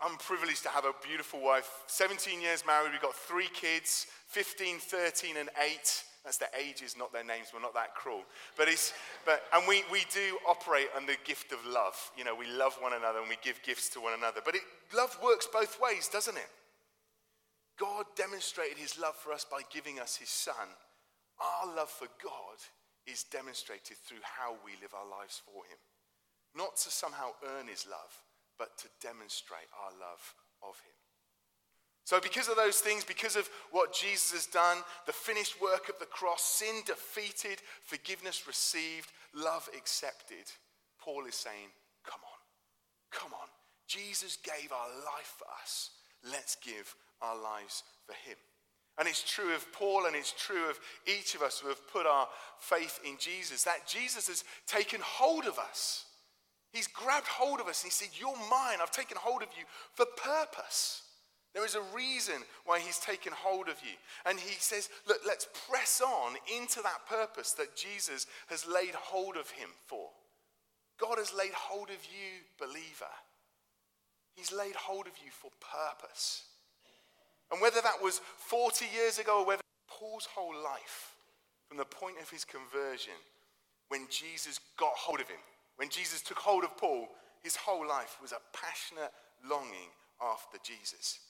I'm 0.00 0.16
privileged 0.18 0.62
to 0.62 0.68
have 0.68 0.84
a 0.84 0.92
beautiful 1.04 1.42
wife. 1.42 1.68
17 1.88 2.40
years 2.40 2.62
married, 2.64 2.92
we've 2.92 3.02
got 3.02 3.16
three 3.16 3.48
kids 3.52 4.06
15, 4.28 4.78
13, 4.78 5.36
and 5.36 5.48
8. 5.60 6.04
That's 6.24 6.36
their 6.36 6.50
ages, 6.56 6.94
not 6.96 7.12
their 7.12 7.24
names. 7.24 7.48
We're 7.52 7.60
not 7.60 7.74
that 7.74 7.96
cruel. 7.96 8.22
But 8.56 8.68
it's, 8.68 8.92
but, 9.26 9.42
and 9.52 9.66
we, 9.66 9.82
we 9.90 10.04
do 10.14 10.38
operate 10.48 10.86
on 10.96 11.04
the 11.04 11.16
gift 11.24 11.50
of 11.50 11.58
love. 11.66 11.96
You 12.16 12.22
know, 12.22 12.36
we 12.36 12.46
love 12.46 12.76
one 12.78 12.92
another 12.92 13.18
and 13.18 13.28
we 13.28 13.36
give 13.42 13.60
gifts 13.64 13.88
to 13.90 14.00
one 14.00 14.14
another. 14.16 14.40
But 14.44 14.54
it, 14.54 14.62
love 14.94 15.18
works 15.20 15.48
both 15.52 15.80
ways, 15.82 16.06
doesn't 16.06 16.36
it? 16.36 16.48
God 17.76 18.04
demonstrated 18.14 18.78
his 18.78 19.00
love 19.00 19.16
for 19.16 19.32
us 19.32 19.44
by 19.50 19.62
giving 19.72 19.98
us 19.98 20.14
his 20.14 20.28
son. 20.28 20.68
Our 21.40 21.74
love 21.74 21.90
for 21.90 22.06
God 22.22 22.58
is 23.06 23.24
demonstrated 23.24 23.96
through 23.98 24.22
how 24.22 24.56
we 24.64 24.72
live 24.80 24.94
our 24.94 25.08
lives 25.08 25.40
for 25.44 25.64
Him. 25.64 25.78
Not 26.56 26.76
to 26.76 26.90
somehow 26.90 27.30
earn 27.56 27.68
His 27.68 27.86
love, 27.86 28.12
but 28.58 28.76
to 28.78 28.88
demonstrate 29.00 29.70
our 29.76 29.92
love 29.92 30.34
of 30.62 30.76
Him. 30.80 30.96
So, 32.04 32.20
because 32.20 32.48
of 32.48 32.56
those 32.56 32.80
things, 32.80 33.04
because 33.04 33.36
of 33.36 33.48
what 33.70 33.94
Jesus 33.94 34.32
has 34.32 34.46
done, 34.46 34.78
the 35.06 35.12
finished 35.12 35.60
work 35.60 35.88
of 35.88 35.98
the 35.98 36.06
cross, 36.06 36.42
sin 36.42 36.82
defeated, 36.84 37.60
forgiveness 37.84 38.46
received, 38.46 39.12
love 39.34 39.68
accepted, 39.76 40.50
Paul 40.98 41.26
is 41.26 41.36
saying, 41.36 41.70
Come 42.04 42.20
on, 42.24 42.40
come 43.12 43.32
on. 43.32 43.48
Jesus 43.86 44.38
gave 44.42 44.72
our 44.72 44.88
life 45.04 45.34
for 45.38 45.46
us. 45.62 45.90
Let's 46.24 46.56
give 46.56 46.94
our 47.22 47.40
lives 47.40 47.82
for 48.06 48.14
Him. 48.14 48.36
And 49.00 49.08
it's 49.08 49.22
true 49.22 49.54
of 49.54 49.72
Paul 49.72 50.04
and 50.04 50.14
it's 50.14 50.32
true 50.32 50.68
of 50.68 50.78
each 51.06 51.34
of 51.34 51.40
us 51.40 51.58
who 51.58 51.68
have 51.68 51.90
put 51.90 52.04
our 52.04 52.28
faith 52.58 53.00
in 53.02 53.16
Jesus 53.18 53.64
that 53.64 53.88
Jesus 53.88 54.28
has 54.28 54.44
taken 54.66 55.00
hold 55.02 55.46
of 55.46 55.58
us. 55.58 56.04
He's 56.74 56.86
grabbed 56.86 57.26
hold 57.26 57.60
of 57.60 57.66
us 57.66 57.82
and 57.82 57.90
he 57.90 57.94
said, 57.94 58.10
You're 58.20 58.36
mine. 58.50 58.78
I've 58.82 58.90
taken 58.90 59.16
hold 59.18 59.40
of 59.40 59.48
you 59.58 59.64
for 59.94 60.04
purpose. 60.04 61.02
There 61.54 61.64
is 61.64 61.76
a 61.76 61.96
reason 61.96 62.34
why 62.66 62.78
he's 62.78 62.98
taken 62.98 63.32
hold 63.32 63.68
of 63.68 63.76
you. 63.82 63.96
And 64.26 64.38
he 64.38 64.54
says, 64.58 64.90
Look, 65.08 65.20
let's 65.26 65.48
press 65.66 66.02
on 66.04 66.34
into 66.54 66.82
that 66.82 67.06
purpose 67.08 67.52
that 67.52 67.74
Jesus 67.74 68.26
has 68.48 68.68
laid 68.68 68.94
hold 68.94 69.36
of 69.36 69.50
him 69.50 69.70
for. 69.86 70.10
God 71.00 71.16
has 71.16 71.32
laid 71.32 71.54
hold 71.54 71.88
of 71.88 72.04
you, 72.04 72.44
believer. 72.58 73.10
He's 74.36 74.52
laid 74.52 74.74
hold 74.74 75.06
of 75.06 75.14
you 75.24 75.30
for 75.30 75.50
purpose. 75.58 76.44
And 77.50 77.60
whether 77.60 77.80
that 77.80 78.02
was 78.02 78.20
40 78.36 78.86
years 78.94 79.18
ago 79.18 79.40
or 79.40 79.46
whether 79.46 79.62
Paul's 79.88 80.26
whole 80.26 80.54
life, 80.62 81.14
from 81.68 81.78
the 81.78 81.84
point 81.84 82.16
of 82.20 82.30
his 82.30 82.44
conversion, 82.44 83.14
when 83.88 84.06
Jesus 84.10 84.60
got 84.76 84.92
hold 84.94 85.20
of 85.20 85.28
him, 85.28 85.38
when 85.76 85.88
Jesus 85.88 86.22
took 86.22 86.38
hold 86.38 86.64
of 86.64 86.76
Paul, 86.76 87.08
his 87.42 87.56
whole 87.56 87.86
life 87.86 88.18
was 88.20 88.32
a 88.32 88.56
passionate 88.56 89.12
longing 89.48 89.90
after 90.20 90.58
Jesus. 90.62 91.20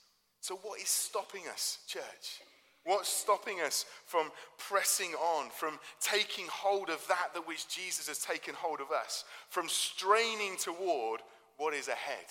So, 0.40 0.56
what 0.62 0.80
is 0.80 0.88
stopping 0.88 1.42
us, 1.50 1.78
church? 1.86 2.40
What's 2.84 3.10
stopping 3.10 3.60
us 3.60 3.84
from 4.06 4.30
pressing 4.56 5.12
on, 5.12 5.50
from 5.50 5.78
taking 6.00 6.46
hold 6.50 6.88
of 6.88 7.06
that 7.08 7.34
that 7.34 7.46
which 7.46 7.68
Jesus 7.68 8.08
has 8.08 8.18
taken 8.18 8.54
hold 8.54 8.80
of 8.80 8.90
us, 8.90 9.24
from 9.50 9.68
straining 9.68 10.56
toward 10.56 11.20
what 11.58 11.74
is 11.74 11.88
ahead? 11.88 12.24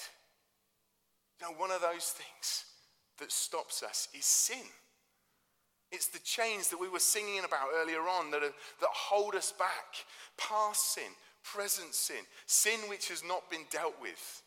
Now, 1.39 1.49
one 1.55 1.69
of 1.71 1.81
those 1.81 2.05
things 2.05 2.65
that 3.19 3.31
stops 3.31 3.83
us 3.83 4.07
is 4.17 4.25
sin. 4.25 4.65
It's 5.91 6.07
the 6.07 6.19
chains 6.19 6.69
that 6.69 6.79
we 6.79 6.89
were 6.89 6.99
singing 6.99 7.39
about 7.45 7.69
earlier 7.75 8.01
on 8.01 8.31
that, 8.31 8.43
are, 8.43 8.53
that 8.81 8.89
hold 8.93 9.35
us 9.35 9.51
back. 9.51 10.05
Past 10.37 10.93
sin, 10.93 11.11
present 11.43 11.93
sin, 11.93 12.23
sin 12.45 12.79
which 12.87 13.09
has 13.09 13.23
not 13.23 13.49
been 13.49 13.65
dealt 13.71 13.95
with. 14.01 14.43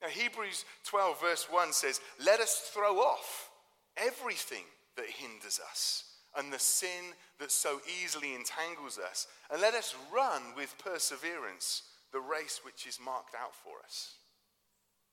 Now, 0.00 0.08
Hebrews 0.08 0.64
12, 0.84 1.20
verse 1.20 1.46
1 1.50 1.72
says, 1.72 2.00
Let 2.24 2.40
us 2.40 2.70
throw 2.72 2.98
off 2.98 3.50
everything 3.96 4.64
that 4.96 5.06
hinders 5.06 5.60
us 5.70 6.04
and 6.36 6.52
the 6.52 6.58
sin 6.58 7.12
that 7.38 7.50
so 7.50 7.80
easily 8.02 8.34
entangles 8.34 8.98
us, 8.98 9.26
and 9.50 9.60
let 9.60 9.74
us 9.74 9.94
run 10.14 10.42
with 10.56 10.78
perseverance 10.78 11.82
the 12.12 12.20
race 12.20 12.60
which 12.64 12.86
is 12.86 12.98
marked 13.04 13.34
out 13.34 13.54
for 13.54 13.82
us. 13.84 14.14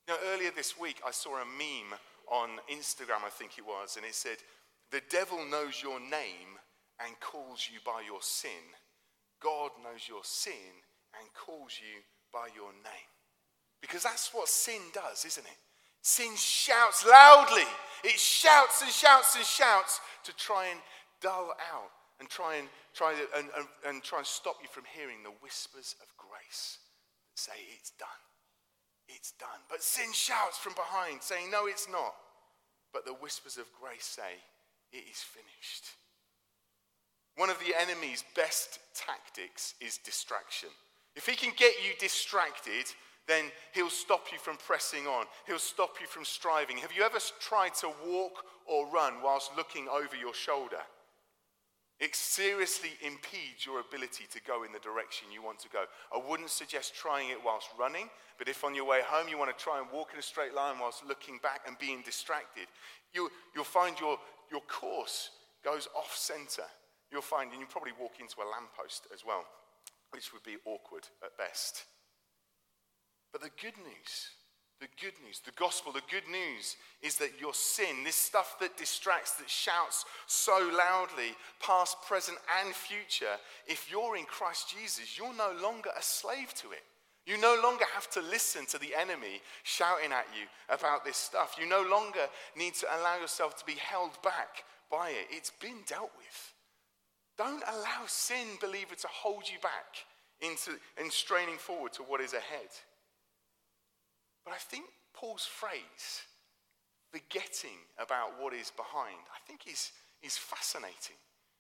Now, 0.08 0.16
earlier 0.32 0.52
this 0.56 0.80
week, 0.80 1.02
I 1.06 1.12
saw 1.12 1.42
a 1.42 1.46
meme 1.46 1.98
on 2.32 2.50
Instagram, 2.72 3.24
I 3.26 3.30
think 3.30 3.58
it 3.58 3.66
was, 3.66 3.98
and 3.98 4.06
it 4.06 4.16
said, 4.16 4.38
The 4.92 5.02
devil 5.10 5.40
knows 5.50 5.82
your 5.82 6.00
name 6.00 6.60
and 7.04 7.20
calls 7.20 7.70
you 7.72 7.80
by 7.86 8.04
your 8.06 8.22
sin. 8.22 8.76
God 9.42 9.72
knows 9.84 10.08
your 10.08 10.24
sin 10.24 10.84
and 11.20 11.30
calls 11.34 11.80
you 11.80 12.02
by 12.34 12.50
your 12.56 12.72
name. 12.72 13.12
Because 13.82 14.04
that's 14.04 14.34
what 14.34 14.48
sin 14.48 14.82
does, 14.94 15.26
isn't 15.26 15.46
it? 15.46 15.60
Sin 16.02 16.36
shouts 16.36 17.06
loudly. 17.06 17.68
It 18.04 18.20
shouts 18.20 18.82
and 18.82 18.92
shouts 18.92 19.36
and 19.36 19.46
shouts 19.46 20.00
to 20.24 20.36
try 20.36 20.68
and 20.68 20.80
dull 21.22 21.54
out 21.74 21.92
and 22.20 22.30
try 22.30 22.56
and 22.56 22.68
try 22.94 23.14
and, 23.36 23.50
and, 23.56 23.68
and 23.86 24.04
try 24.04 24.20
and 24.20 24.28
stop 24.28 24.58
you 24.62 24.70
from 24.72 24.84
hearing 24.96 25.22
the 25.24 25.34
whispers 25.42 25.96
of 26.02 26.08
grace 26.18 26.80
that 27.30 27.40
say 27.40 27.60
it's 27.78 27.92
done. 27.92 28.27
It's 29.08 29.32
done. 29.32 29.62
But 29.70 29.84
sin 29.84 30.12
shouts 30.14 30.58
from 30.58 30.74
behind, 30.74 31.22
saying, 31.22 31.50
No, 31.52 31.68
it's 31.68 31.88
not. 31.90 32.14
But 32.94 33.06
the 33.06 33.14
whispers 33.14 33.58
of 33.58 33.66
grace 33.80 34.06
say, 34.06 34.42
It 34.92 35.04
is 35.10 35.20
finished. 35.20 35.86
One 37.36 37.50
of 37.50 37.60
the 37.60 37.80
enemy's 37.80 38.24
best 38.36 38.80
tactics 38.96 39.76
is 39.80 40.00
distraction. 40.04 40.70
If 41.16 41.28
he 41.28 41.36
can 41.36 41.54
get 41.56 41.74
you 41.86 41.94
distracted, 42.00 42.86
then 43.28 43.46
he'll 43.74 43.90
stop 43.90 44.28
you 44.32 44.40
from 44.40 44.58
pressing 44.58 45.06
on. 45.06 45.26
He'll 45.46 45.60
stop 45.60 45.98
you 46.02 46.08
from 46.08 46.26
striving. 46.26 46.78
Have 46.78 46.94
you 46.94 47.04
ever 47.04 47.20
tried 47.40 47.76
to 47.76 47.92
walk 48.08 48.46
or 48.66 48.88
run 48.92 49.16
whilst 49.24 49.52
looking 49.56 49.88
over 49.88 50.16
your 50.16 50.34
shoulder? 50.34 50.82
It 52.00 52.16
seriously 52.16 52.92
impedes 53.02 53.66
your 53.66 53.80
ability 53.80 54.26
to 54.32 54.42
go 54.46 54.64
in 54.64 54.72
the 54.72 54.80
direction 54.80 55.32
you 55.34 55.42
want 55.42 55.58
to 55.60 55.70
go. 55.70 55.86
I 56.14 56.22
wouldn't 56.30 56.52
suggest 56.52 56.94
trying 56.94 57.30
it 57.30 57.44
whilst 57.44 57.70
running, 57.80 58.10
but 58.38 58.48
if 58.48 58.64
on 58.64 58.76
your 58.76 58.86
way 58.86 59.02
home 59.04 59.28
you 59.28 59.38
want 59.38 59.56
to 59.56 59.64
try 59.64 59.80
and 59.80 59.88
walk 59.92 60.10
in 60.14 60.20
a 60.20 60.22
straight 60.22 60.54
line 60.54 60.78
whilst 60.80 61.04
looking 61.04 61.40
back 61.42 61.62
and 61.66 61.78
being 61.80 62.04
distracted, 62.04 62.68
you, 63.14 63.32
will 63.56 63.64
find 63.64 64.00
your, 64.00 64.20
your 64.52 64.62
course 64.68 65.32
goes 65.64 65.88
off 65.98 66.16
center. 66.16 66.70
You'll 67.12 67.24
find, 67.24 67.52
and 67.52 67.60
you 67.60 67.66
probably 67.66 67.94
walk 68.00 68.20
into 68.20 68.36
a 68.42 68.48
lamppost 68.48 69.08
as 69.12 69.26
well, 69.26 69.46
which 70.12 70.34
would 70.34 70.44
be 70.44 70.58
awkward 70.66 71.08
at 71.24 71.36
best. 71.36 71.86
But 73.32 73.42
the 73.42 73.50
good 73.60 73.78
news 73.78 74.38
the 74.80 74.88
good 75.02 75.14
news, 75.26 75.42
the 75.44 75.52
gospel, 75.52 75.92
the 75.92 76.02
good 76.10 76.28
news 76.30 76.76
is 77.02 77.16
that 77.18 77.40
your 77.40 77.54
sin, 77.54 78.04
this 78.04 78.16
stuff 78.16 78.58
that 78.60 78.78
distracts, 78.78 79.34
that 79.34 79.50
shouts 79.50 80.06
so 80.28 80.72
loudly, 80.78 81.36
past, 81.60 81.98
present, 82.08 82.38
and 82.64 82.74
future, 82.76 83.38
if 83.66 83.90
you're 83.90 84.18
in 84.18 84.26
Christ 84.26 84.70
Jesus, 84.70 85.18
you're 85.18 85.36
no 85.36 85.52
longer 85.62 85.90
a 85.98 86.02
slave 86.02 86.54
to 86.56 86.72
it. 86.72 86.84
You 87.26 87.38
no 87.38 87.60
longer 87.62 87.86
have 87.94 88.10
to 88.12 88.22
listen 88.22 88.66
to 88.68 88.78
the 88.78 88.96
enemy 88.96 89.42
shouting 89.64 90.14
at 90.14 90.28
you 90.34 90.48
about 90.74 91.04
this 91.04 91.18
stuff. 91.18 91.58
You 91.60 91.68
no 91.68 91.82
longer 91.82 92.28
need 92.56 92.74
to 92.76 92.88
allow 93.00 93.20
yourself 93.20 93.58
to 93.58 93.66
be 93.66 93.74
held 93.74 94.12
back 94.24 94.64
by 94.90 95.10
it. 95.10 95.28
It's 95.30 95.52
been 95.52 95.84
dealt 95.86 96.12
with. 96.18 96.54
Don't 97.38 97.64
allow 97.68 98.06
sin, 98.08 98.48
believer, 98.62 98.96
to 98.96 99.08
hold 99.08 99.44
you 99.48 99.60
back 99.60 100.06
into 100.40 100.80
and 100.98 101.12
straining 101.12 101.58
forward 101.58 101.92
to 101.94 102.04
what 102.04 102.22
is 102.22 102.34
ahead. 102.34 102.70
But 104.48 104.54
I 104.56 104.60
think 104.60 104.86
Paul's 105.14 105.46
phrase, 105.46 106.24
forgetting 107.12 107.84
about 108.00 108.40
what 108.40 108.54
is 108.54 108.72
behind, 108.72 109.20
I 109.28 109.46
think 109.46 109.68
is, 109.70 109.92
is 110.24 110.38
fascinating. 110.38 111.18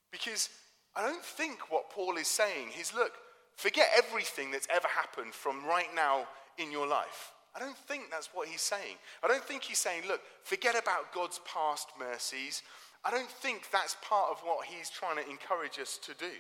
Because 0.10 0.48
I 0.96 1.06
don't 1.06 1.24
think 1.24 1.70
what 1.70 1.89
Paul 1.89 2.15
is 2.15 2.29
saying 2.29 2.70
is 2.79 2.94
look, 2.94 3.12
forget 3.58 3.89
everything 3.98 4.51
that's 4.51 4.70
ever 4.74 4.88
happened 4.88 5.34
from 5.34 5.65
right 5.65 5.89
now 5.94 6.27
in 6.58 6.72
your 6.72 6.88
life. 6.88 7.34
I 7.53 7.60
don't 7.60 7.75
think 7.75 8.03
that's 8.10 8.29
what 8.34 8.48
he's 8.48 8.62
saying. 8.62 8.96
I 9.22 9.27
don't 9.27 9.44
think 9.44 9.63
he's 9.63 9.79
saying, 9.79 10.03
look, 10.08 10.22
forget 10.44 10.82
about 10.82 11.12
God's 11.13 11.41
past 11.44 11.89
mercies. 12.00 12.63
I 13.03 13.12
don't 13.12 13.29
think 13.29 13.70
that's 13.70 13.98
part 14.01 14.32
of 14.32 14.39
what 14.46 14.65
he's 14.65 14.89
trying 14.89 15.17
to 15.17 15.29
encourage 15.29 15.77
us 15.77 16.00
to 16.03 16.13
do. 16.13 16.32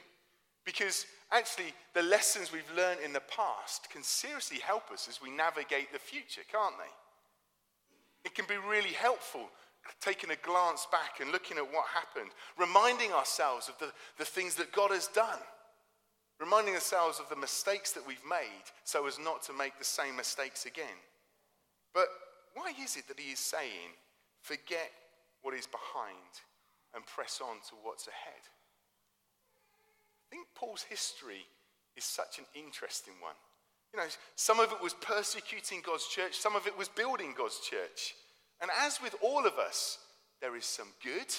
Because 0.67 1.05
actually, 1.31 1.73
the 1.93 2.03
lessons 2.03 2.51
we've 2.51 2.75
learned 2.75 2.99
in 2.99 3.13
the 3.13 3.21
past 3.21 3.89
can 3.89 4.03
seriously 4.03 4.59
help 4.59 4.91
us 4.91 5.07
as 5.07 5.21
we 5.21 5.31
navigate 5.31 5.93
the 5.93 5.97
future, 5.97 6.41
can't 6.51 6.75
they? 6.77 8.29
It 8.29 8.35
can 8.35 8.43
be 8.49 8.57
really 8.69 8.91
helpful 8.91 9.47
taking 10.01 10.31
a 10.31 10.35
glance 10.45 10.85
back 10.91 11.21
and 11.21 11.31
looking 11.31 11.55
at 11.55 11.63
what 11.63 11.85
happened, 11.87 12.31
reminding 12.59 13.13
ourselves 13.13 13.69
of 13.69 13.79
the, 13.79 13.93
the 14.17 14.25
things 14.25 14.55
that 14.55 14.73
God 14.73 14.91
has 14.91 15.07
done, 15.07 15.39
reminding 16.37 16.73
ourselves 16.73 17.21
of 17.21 17.29
the 17.29 17.37
mistakes 17.37 17.93
that 17.93 18.05
we've 18.05 18.17
made 18.29 18.67
so 18.83 19.07
as 19.07 19.17
not 19.17 19.41
to 19.43 19.53
make 19.53 19.79
the 19.79 19.85
same 19.85 20.17
mistakes 20.17 20.65
again. 20.65 20.99
But 21.93 22.07
why 22.55 22.73
is 22.83 22.97
it 22.97 23.07
that 23.07 23.21
he 23.21 23.31
is 23.31 23.39
saying, 23.39 23.95
forget 24.41 24.91
what 25.43 25.53
is 25.53 25.65
behind 25.65 26.43
and 26.93 27.05
press 27.05 27.39
on 27.41 27.55
to 27.69 27.75
what's 27.83 28.07
ahead? 28.07 28.43
I 30.27 30.35
think 30.35 30.47
Paul's 30.55 30.83
history 30.83 31.45
is 31.95 32.03
such 32.03 32.37
an 32.37 32.45
interesting 32.53 33.13
one. 33.21 33.35
You 33.93 33.99
know, 33.99 34.05
some 34.35 34.59
of 34.59 34.71
it 34.71 34.83
was 34.83 34.93
persecuting 34.93 35.81
God's 35.85 36.07
church, 36.07 36.35
some 36.35 36.55
of 36.55 36.67
it 36.67 36.77
was 36.77 36.89
building 36.89 37.33
God's 37.37 37.59
church. 37.59 38.13
And 38.61 38.69
as 38.85 39.01
with 39.01 39.15
all 39.21 39.45
of 39.45 39.53
us, 39.53 39.97
there 40.41 40.55
is 40.55 40.65
some 40.65 40.87
good 41.03 41.33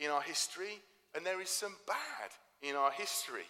in 0.00 0.10
our 0.10 0.22
history 0.22 0.80
and 1.14 1.24
there 1.24 1.40
is 1.40 1.50
some 1.50 1.76
bad 1.86 2.30
in 2.62 2.74
our 2.74 2.90
history. 2.90 3.46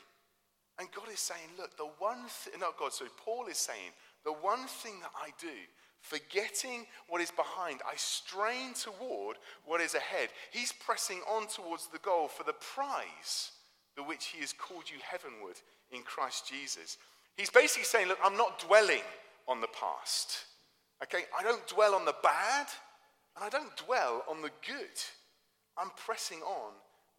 And 0.78 0.88
God 0.90 1.08
is 1.12 1.20
saying, 1.20 1.50
look, 1.56 1.76
the 1.76 1.88
one 1.98 2.26
thing, 2.28 2.58
not 2.58 2.76
God, 2.76 2.92
so 2.92 3.04
Paul 3.24 3.46
is 3.46 3.58
saying, 3.58 3.92
the 4.24 4.32
one 4.32 4.66
thing 4.66 4.94
that 5.00 5.12
I 5.16 5.30
do, 5.40 5.54
forgetting 6.00 6.86
what 7.08 7.20
is 7.20 7.30
behind, 7.30 7.80
I 7.86 7.94
strain 7.96 8.74
toward 8.74 9.36
what 9.64 9.80
is 9.80 9.94
ahead. 9.94 10.30
He's 10.50 10.72
pressing 10.72 11.20
on 11.30 11.46
towards 11.46 11.86
the 11.86 11.98
goal 11.98 12.26
for 12.26 12.42
the 12.42 12.54
prize 12.54 13.52
the 13.96 14.02
which 14.02 14.26
he 14.26 14.40
has 14.40 14.52
called 14.52 14.84
you 14.90 14.98
heavenward 15.02 15.60
in 15.90 16.02
Christ 16.02 16.48
Jesus. 16.48 16.98
He's 17.36 17.50
basically 17.50 17.84
saying, 17.84 18.08
Look, 18.08 18.18
I'm 18.22 18.36
not 18.36 18.58
dwelling 18.58 19.02
on 19.48 19.60
the 19.60 19.68
past. 19.68 20.44
Okay? 21.02 21.24
I 21.38 21.42
don't 21.42 21.66
dwell 21.66 21.94
on 21.94 22.04
the 22.04 22.14
bad, 22.22 22.66
and 23.36 23.44
I 23.44 23.48
don't 23.48 23.76
dwell 23.76 24.24
on 24.28 24.42
the 24.42 24.50
good. 24.66 24.96
I'm 25.76 25.90
pressing 25.96 26.40
on 26.40 26.72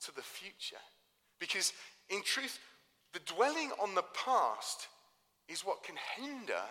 to 0.06 0.16
the 0.16 0.22
future. 0.22 0.82
Because 1.40 1.74
in 2.10 2.22
truth, 2.24 2.60
the 3.14 3.20
dwelling 3.26 3.72
on 3.82 3.96
the 3.96 4.06
past 4.14 4.88
is 5.48 5.62
what 5.62 5.84
can 5.84 5.96
hinder 6.18 6.64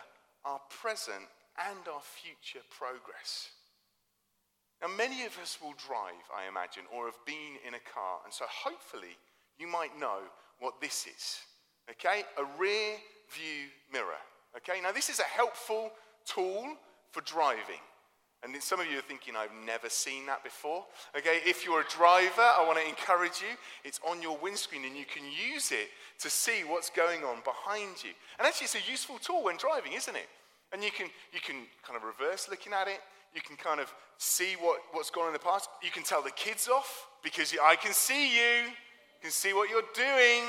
our 0.45 0.61
present 0.69 1.29
and 1.71 1.89
our 1.93 2.01
future 2.03 2.65
progress. 2.71 3.51
Now, 4.83 4.89
many 4.97 5.25
of 5.25 5.39
us 5.39 5.59
will 5.63 5.75
drive, 5.79 6.25
I 6.35 6.49
imagine, 6.49 6.85
or 6.93 7.07
have 7.07 7.25
been 7.25 7.57
in 7.67 7.75
a 7.75 7.91
car, 7.95 8.19
and 8.25 8.33
so 8.33 8.45
hopefully 8.49 9.17
you 9.59 9.67
might 9.67 9.99
know 9.99 10.19
what 10.61 10.81
this 10.81 11.07
is. 11.07 11.39
Okay? 11.91 12.25
A 12.39 12.45
rear 12.59 12.97
view 13.31 13.69
mirror. 13.93 14.21
Okay? 14.57 14.81
Now, 14.81 14.93
this 14.93 15.09
is 15.09 15.21
a 15.21 15.25
helpful 15.25 15.91
tool 16.25 16.77
for 17.13 17.21
driving. 17.23 17.83
And 18.45 18.55
some 18.63 18.79
of 18.79 18.87
you 18.87 18.99
are 18.99 19.03
thinking, 19.09 19.35
I've 19.37 19.55
never 19.65 19.89
seen 19.89 20.27
that 20.27 20.45
before. 20.45 20.85
Okay, 21.17 21.41
if 21.47 21.65
you're 21.65 21.81
a 21.81 21.89
driver, 21.89 22.43
I 22.43 22.63
want 22.67 22.79
to 22.79 22.87
encourage 22.87 23.41
you. 23.41 23.57
It's 23.85 23.99
on 24.07 24.21
your 24.21 24.37
windscreen 24.37 24.85
and 24.85 24.95
you 24.95 25.07
can 25.07 25.23
use 25.25 25.73
it 25.73 25.89
to 26.21 26.29
see 26.29 26.61
what's 26.67 26.91
going 26.91 27.25
on 27.25 27.39
behind 27.43 28.05
you. 28.05 28.11
And 28.39 28.47
actually, 28.47 28.67
it's 28.67 28.75
a 28.75 28.91
useful 28.91 29.17
tool 29.17 29.45
when 29.45 29.57
driving, 29.57 29.95
isn't 29.95 30.15
it? 30.15 30.29
And 30.75 30.85
you 30.85 30.91
can, 30.91 31.07
you 31.33 31.41
can 31.41 31.57
kind 31.83 31.97
of 31.97 32.03
reverse 32.05 32.49
looking 32.51 32.75
at 32.75 32.87
it. 32.87 33.01
You 33.35 33.41
can 33.41 33.57
kind 33.57 33.81
of 33.81 33.91
see 34.19 34.57
what, 34.61 34.81
what's 34.93 35.09
gone 35.09 35.27
in 35.29 35.33
the 35.33 35.39
past. 35.39 35.71
You 35.83 35.91
can 35.91 36.03
tell 36.03 36.23
the 36.23 36.31
kids 36.33 36.69
off 36.69 37.07
because 37.23 37.55
I 37.63 37.77
can 37.77 37.95
see 37.95 38.37
you 38.37 38.69
can 39.25 39.33
see 39.33 39.55
what 39.55 39.71
you're 39.71 39.83
doing. 39.95 40.45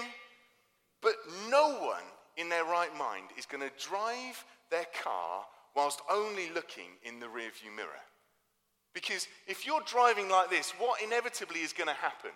But 1.02 1.14
no 1.50 1.80
one 1.80 2.04
in 2.36 2.50
their 2.50 2.66
right 2.66 2.94
mind 2.98 3.28
is 3.38 3.46
going 3.46 3.64
to 3.64 3.72
drive 3.82 4.44
their 4.70 4.86
car 5.02 5.46
whilst 5.76 6.02
only 6.12 6.50
looking 6.54 6.92
in 7.04 7.22
the 7.22 7.28
rearview 7.28 7.74
mirror. 7.74 8.04
Because 8.94 9.28
if 9.48 9.66
you're 9.66 9.84
driving 9.86 10.28
like 10.28 10.50
this, 10.50 10.72
what 10.72 11.02
inevitably 11.02 11.62
is 11.62 11.72
going 11.72 11.88
to 11.88 11.96
happen? 11.96 12.32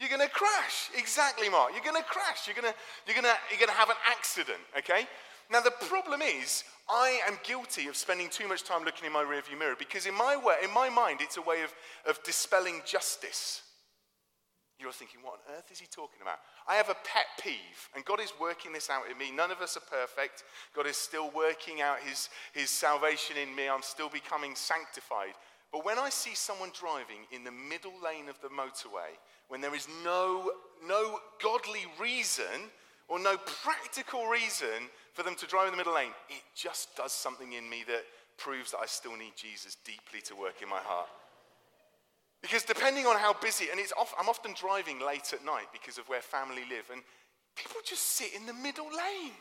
You're 0.00 0.08
going 0.08 0.26
to 0.26 0.32
crash. 0.32 0.88
Exactly, 0.96 1.50
Mark. 1.50 1.72
You're 1.74 1.84
going 1.84 2.02
to 2.02 2.08
crash. 2.08 2.46
You're 2.46 2.56
going 2.56 2.72
to, 2.72 2.74
you're 3.06 3.20
going 3.20 3.24
to, 3.24 3.38
you're 3.50 3.60
going 3.60 3.72
to 3.72 3.78
have 3.78 3.90
an 3.90 4.00
accident, 4.10 4.60
okay? 4.78 5.06
Now, 5.50 5.60
the 5.60 5.72
problem 5.72 6.22
is, 6.22 6.64
I 6.88 7.20
am 7.28 7.38
guilty 7.44 7.86
of 7.88 7.96
spending 7.96 8.30
too 8.30 8.48
much 8.48 8.64
time 8.64 8.84
looking 8.84 9.06
in 9.06 9.12
my 9.12 9.24
rearview 9.24 9.58
mirror 9.58 9.76
because, 9.78 10.06
in 10.06 10.14
my, 10.14 10.36
way, 10.36 10.56
in 10.64 10.72
my 10.72 10.88
mind, 10.88 11.20
it's 11.20 11.36
a 11.36 11.42
way 11.42 11.62
of, 11.62 11.72
of 12.08 12.22
dispelling 12.24 12.80
justice. 12.86 13.63
You're 14.84 14.92
thinking, 14.92 15.20
what 15.22 15.40
on 15.48 15.56
earth 15.56 15.72
is 15.72 15.80
he 15.80 15.86
talking 15.86 16.20
about? 16.20 16.40
I 16.68 16.74
have 16.74 16.90
a 16.90 17.00
pet 17.08 17.24
peeve, 17.40 17.88
and 17.96 18.04
God 18.04 18.20
is 18.20 18.34
working 18.38 18.70
this 18.70 18.90
out 18.90 19.04
in 19.10 19.16
me. 19.16 19.30
None 19.34 19.50
of 19.50 19.62
us 19.62 19.78
are 19.78 19.80
perfect. 19.80 20.44
God 20.76 20.86
is 20.86 20.98
still 20.98 21.30
working 21.34 21.80
out 21.80 22.00
his, 22.00 22.28
his 22.52 22.68
salvation 22.68 23.36
in 23.38 23.56
me. 23.56 23.66
I'm 23.66 23.82
still 23.82 24.10
becoming 24.10 24.54
sanctified. 24.54 25.32
But 25.72 25.86
when 25.86 25.98
I 25.98 26.10
see 26.10 26.34
someone 26.34 26.68
driving 26.78 27.24
in 27.32 27.44
the 27.44 27.50
middle 27.50 27.94
lane 28.04 28.28
of 28.28 28.38
the 28.42 28.48
motorway, 28.48 29.16
when 29.48 29.62
there 29.62 29.74
is 29.74 29.88
no, 30.04 30.50
no 30.86 31.18
godly 31.42 31.86
reason 31.98 32.68
or 33.08 33.18
no 33.18 33.38
practical 33.38 34.26
reason 34.26 34.92
for 35.14 35.22
them 35.22 35.34
to 35.36 35.46
drive 35.46 35.68
in 35.68 35.72
the 35.72 35.78
middle 35.78 35.94
lane, 35.94 36.12
it 36.28 36.42
just 36.54 36.94
does 36.94 37.12
something 37.12 37.54
in 37.54 37.70
me 37.70 37.84
that 37.86 38.04
proves 38.36 38.72
that 38.72 38.80
I 38.82 38.86
still 38.86 39.16
need 39.16 39.32
Jesus 39.34 39.78
deeply 39.84 40.20
to 40.26 40.36
work 40.36 40.60
in 40.62 40.68
my 40.68 40.80
heart. 40.80 41.08
Because 42.44 42.62
depending 42.62 43.06
on 43.06 43.16
how 43.16 43.32
busy, 43.32 43.70
and 43.70 43.80
it's 43.80 43.94
off, 43.98 44.12
I'm 44.20 44.28
often 44.28 44.52
driving 44.52 45.00
late 45.00 45.32
at 45.32 45.42
night 45.46 45.72
because 45.72 45.96
of 45.96 46.06
where 46.10 46.20
family 46.20 46.60
live, 46.68 46.84
and 46.92 47.00
people 47.56 47.80
just 47.82 48.20
sit 48.20 48.36
in 48.36 48.44
the 48.44 48.52
middle 48.52 48.84
lane. 48.84 49.32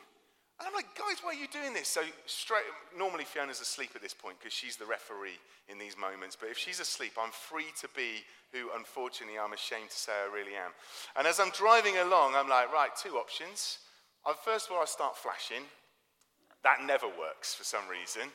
And 0.57 0.63
I'm 0.63 0.73
like, 0.73 0.95
guys, 0.95 1.19
why 1.21 1.31
are 1.31 1.33
you 1.33 1.51
doing 1.51 1.73
this? 1.73 1.89
So 1.89 1.99
straight, 2.27 2.63
normally 2.97 3.25
Fiona's 3.25 3.59
asleep 3.59 3.91
at 3.93 4.01
this 4.01 4.13
point 4.13 4.39
because 4.39 4.53
she's 4.53 4.77
the 4.77 4.85
referee 4.85 5.35
in 5.67 5.77
these 5.77 5.97
moments. 5.97 6.37
But 6.39 6.47
if 6.47 6.57
she's 6.57 6.79
asleep, 6.79 7.11
I'm 7.19 7.31
free 7.31 7.75
to 7.81 7.89
be 7.93 8.23
who, 8.53 8.69
unfortunately, 8.73 9.37
I'm 9.37 9.51
ashamed 9.51 9.89
to 9.89 9.97
say 9.97 10.13
I 10.13 10.33
really 10.33 10.55
am. 10.55 10.71
And 11.17 11.27
as 11.27 11.41
I'm 11.41 11.51
driving 11.51 11.97
along, 11.97 12.35
I'm 12.37 12.47
like, 12.47 12.71
right, 12.71 12.95
two 12.95 13.19
options. 13.19 13.79
Uh, 14.25 14.31
first 14.31 14.69
of 14.69 14.77
all, 14.77 14.81
I 14.81 14.85
start 14.85 15.17
flashing. 15.17 15.67
That 16.63 16.79
never 16.87 17.07
works 17.07 17.53
for 17.53 17.65
some 17.65 17.83
reason. 17.91 18.31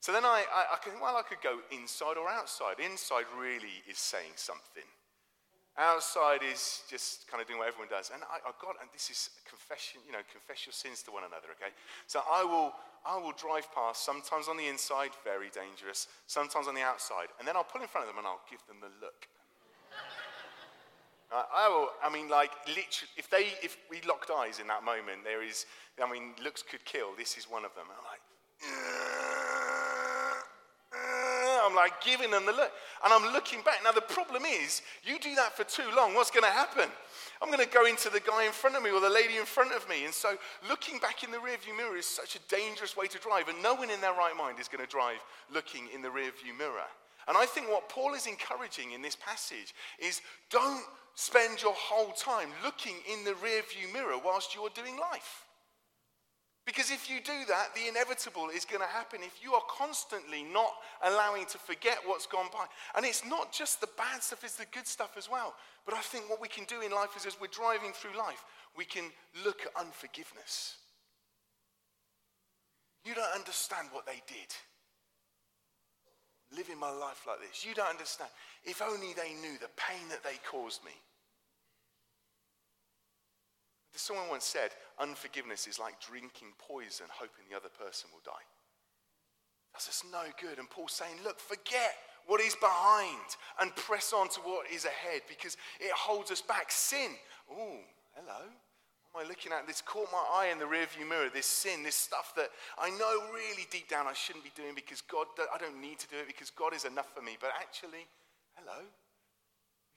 So 0.00 0.12
then 0.12 0.24
I, 0.24 0.44
I, 0.48 0.76
I 0.76 0.78
well, 1.00 1.16
I 1.16 1.22
could 1.22 1.44
go 1.44 1.60
inside 1.70 2.16
or 2.16 2.28
outside. 2.28 2.80
Inside 2.80 3.28
really 3.36 3.84
is 3.88 3.98
saying 3.98 4.32
something. 4.36 4.88
Outside 5.76 6.40
is 6.42 6.82
just 6.88 7.28
kind 7.28 7.40
of 7.40 7.46
doing 7.46 7.60
what 7.60 7.68
everyone 7.68 7.88
does. 7.88 8.10
And 8.12 8.24
I, 8.24 8.40
I 8.48 8.52
got, 8.60 8.80
and 8.80 8.88
this 8.92 9.08
is 9.08 9.30
confession, 9.48 10.00
you 10.04 10.12
know, 10.12 10.24
confess 10.32 10.66
your 10.66 10.72
sins 10.72 11.04
to 11.04 11.12
one 11.12 11.22
another, 11.24 11.52
okay? 11.56 11.72
So 12.08 12.20
I 12.24 12.42
will, 12.44 12.72
I 13.04 13.16
will 13.20 13.32
drive 13.32 13.68
past, 13.72 14.04
sometimes 14.04 14.48
on 14.48 14.56
the 14.56 14.66
inside, 14.66 15.12
very 15.22 15.48
dangerous, 15.52 16.08
sometimes 16.26 16.66
on 16.66 16.74
the 16.74 16.82
outside. 16.82 17.28
And 17.38 17.46
then 17.46 17.54
I'll 17.54 17.68
pull 17.68 17.80
in 17.80 17.88
front 17.88 18.08
of 18.08 18.12
them 18.12 18.18
and 18.18 18.26
I'll 18.26 18.44
give 18.50 18.64
them 18.66 18.80
the 18.80 18.92
look. 19.04 19.28
I 21.32 21.68
will, 21.68 21.92
I 22.02 22.08
mean, 22.08 22.28
like, 22.28 22.50
literally, 22.66 23.12
if 23.16 23.30
they, 23.30 23.52
if 23.62 23.76
we 23.88 24.00
locked 24.08 24.32
eyes 24.32 24.58
in 24.58 24.66
that 24.68 24.82
moment, 24.82 25.24
there 25.24 25.44
is, 25.44 25.64
I 26.02 26.10
mean, 26.10 26.34
looks 26.42 26.64
could 26.64 26.84
kill. 26.84 27.12
This 27.16 27.36
is 27.36 27.44
one 27.44 27.64
of 27.64 27.72
them. 27.76 27.84
And 27.88 27.96
I'm 28.00 28.08
like, 28.10 28.24
I'm 31.70 31.76
like 31.76 32.02
giving 32.02 32.30
them 32.30 32.46
the 32.46 32.52
look. 32.52 32.72
And 33.04 33.12
I'm 33.12 33.32
looking 33.32 33.62
back. 33.62 33.76
Now, 33.84 33.92
the 33.92 34.00
problem 34.00 34.42
is, 34.44 34.82
you 35.04 35.18
do 35.18 35.34
that 35.36 35.56
for 35.56 35.64
too 35.64 35.88
long, 35.96 36.14
what's 36.14 36.30
going 36.30 36.44
to 36.44 36.50
happen? 36.50 36.90
I'm 37.40 37.48
going 37.50 37.64
to 37.64 37.72
go 37.72 37.86
into 37.86 38.10
the 38.10 38.20
guy 38.20 38.44
in 38.44 38.52
front 38.52 38.76
of 38.76 38.82
me 38.82 38.90
or 38.90 39.00
the 39.00 39.08
lady 39.08 39.36
in 39.36 39.44
front 39.44 39.72
of 39.72 39.88
me. 39.88 40.04
And 40.04 40.12
so, 40.12 40.36
looking 40.68 40.98
back 40.98 41.22
in 41.22 41.30
the 41.30 41.38
rearview 41.38 41.76
mirror 41.76 41.96
is 41.96 42.06
such 42.06 42.36
a 42.36 42.40
dangerous 42.48 42.96
way 42.96 43.06
to 43.06 43.18
drive. 43.18 43.48
And 43.48 43.62
no 43.62 43.74
one 43.74 43.90
in 43.90 44.00
their 44.00 44.14
right 44.14 44.36
mind 44.36 44.58
is 44.58 44.68
going 44.68 44.84
to 44.84 44.90
drive 44.90 45.18
looking 45.52 45.88
in 45.94 46.02
the 46.02 46.08
rearview 46.08 46.56
mirror. 46.58 46.90
And 47.28 47.36
I 47.36 47.46
think 47.46 47.68
what 47.68 47.88
Paul 47.88 48.14
is 48.14 48.26
encouraging 48.26 48.92
in 48.92 49.02
this 49.02 49.16
passage 49.16 49.74
is 49.98 50.20
don't 50.50 50.84
spend 51.14 51.62
your 51.62 51.74
whole 51.74 52.12
time 52.12 52.48
looking 52.64 52.96
in 53.10 53.24
the 53.24 53.32
rearview 53.32 53.92
mirror 53.92 54.16
whilst 54.22 54.54
you're 54.54 54.70
doing 54.70 54.98
life. 54.98 55.44
Because 56.70 56.92
if 56.92 57.10
you 57.10 57.18
do 57.18 57.44
that, 57.48 57.74
the 57.74 57.88
inevitable 57.88 58.48
is 58.48 58.64
going 58.64 58.80
to 58.80 58.86
happen 58.86 59.22
if 59.24 59.42
you 59.42 59.54
are 59.54 59.62
constantly 59.68 60.44
not 60.44 60.70
allowing 61.02 61.44
to 61.46 61.58
forget 61.58 61.98
what's 62.04 62.28
gone 62.28 62.46
by. 62.52 62.64
And 62.94 63.04
it's 63.04 63.26
not 63.26 63.52
just 63.52 63.80
the 63.80 63.88
bad 63.98 64.22
stuff, 64.22 64.44
it's 64.44 64.54
the 64.54 64.66
good 64.70 64.86
stuff 64.86 65.16
as 65.18 65.28
well. 65.28 65.56
But 65.84 65.94
I 65.94 66.00
think 66.00 66.30
what 66.30 66.40
we 66.40 66.46
can 66.46 66.62
do 66.66 66.80
in 66.80 66.92
life 66.92 67.16
is 67.16 67.26
as 67.26 67.40
we're 67.40 67.48
driving 67.48 67.90
through 67.92 68.16
life, 68.16 68.44
we 68.76 68.84
can 68.84 69.10
look 69.44 69.62
at 69.66 69.80
unforgiveness. 69.80 70.76
You 73.04 73.16
don't 73.16 73.34
understand 73.34 73.88
what 73.90 74.06
they 74.06 74.22
did. 74.28 74.54
Living 76.56 76.78
my 76.78 76.92
life 76.92 77.26
like 77.26 77.40
this. 77.40 77.66
You 77.66 77.74
don't 77.74 77.90
understand. 77.90 78.30
If 78.62 78.80
only 78.80 79.12
they 79.14 79.34
knew 79.42 79.58
the 79.58 79.74
pain 79.74 80.08
that 80.10 80.22
they 80.22 80.38
caused 80.48 80.84
me. 80.84 80.92
Someone 83.94 84.28
once 84.28 84.44
said, 84.44 84.70
unforgiveness 84.98 85.66
is 85.66 85.78
like 85.78 86.00
drinking 86.00 86.48
poison, 86.58 87.06
hoping 87.10 87.44
the 87.50 87.56
other 87.56 87.68
person 87.68 88.08
will 88.12 88.24
die. 88.24 88.46
That's 89.72 89.86
just 89.86 90.04
no 90.10 90.22
good. 90.40 90.58
And 90.58 90.68
Paul's 90.68 90.92
saying, 90.92 91.18
look, 91.24 91.38
forget 91.38 91.94
what 92.26 92.40
is 92.40 92.54
behind 92.56 93.36
and 93.60 93.74
press 93.76 94.12
on 94.12 94.28
to 94.30 94.40
what 94.40 94.70
is 94.70 94.84
ahead 94.84 95.22
because 95.28 95.56
it 95.78 95.92
holds 95.92 96.30
us 96.30 96.40
back. 96.40 96.70
Sin. 96.70 97.10
Oh, 97.50 97.78
hello. 98.14 98.46
What 99.12 99.22
am 99.22 99.26
I 99.26 99.28
looking 99.28 99.52
at? 99.52 99.66
This 99.66 99.82
caught 99.82 100.08
my 100.12 100.24
eye 100.32 100.50
in 100.52 100.58
the 100.58 100.64
rearview 100.64 101.08
mirror. 101.08 101.28
This 101.32 101.46
sin, 101.46 101.82
this 101.82 101.96
stuff 101.96 102.32
that 102.36 102.50
I 102.78 102.90
know 102.90 103.32
really 103.34 103.66
deep 103.70 103.88
down 103.88 104.06
I 104.06 104.12
shouldn't 104.12 104.44
be 104.44 104.52
doing 104.54 104.74
because 104.74 105.02
God, 105.02 105.26
I 105.52 105.58
don't 105.58 105.80
need 105.80 105.98
to 105.98 106.08
do 106.08 106.16
it 106.16 106.26
because 106.26 106.50
God 106.50 106.74
is 106.74 106.84
enough 106.84 107.12
for 107.14 107.22
me. 107.22 107.36
But 107.40 107.50
actually, 107.60 108.06
hello 108.54 108.86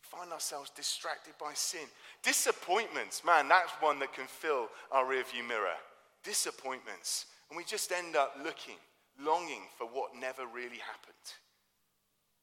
find 0.04 0.32
ourselves 0.32 0.72
distracted 0.76 1.34
by 1.39 1.54
sin. 1.54 1.88
Disappointments, 2.22 3.24
man, 3.26 3.48
that's 3.48 3.72
one 3.80 4.00
that 4.00 4.13
can 4.13 4.28
fill 4.28 4.70
our 4.92 5.06
rearview 5.06 5.48
mirror. 5.48 5.78
Disappointments. 6.24 7.26
And 7.50 7.58
we 7.58 7.63
just 7.63 7.92
end 7.92 8.16
up 8.16 8.36
looking, 8.44 8.78
longing 9.20 9.63
for 9.78 9.86
what 9.86 10.16
never 10.16 10.46
really 10.46 10.78
happened. 10.78 11.13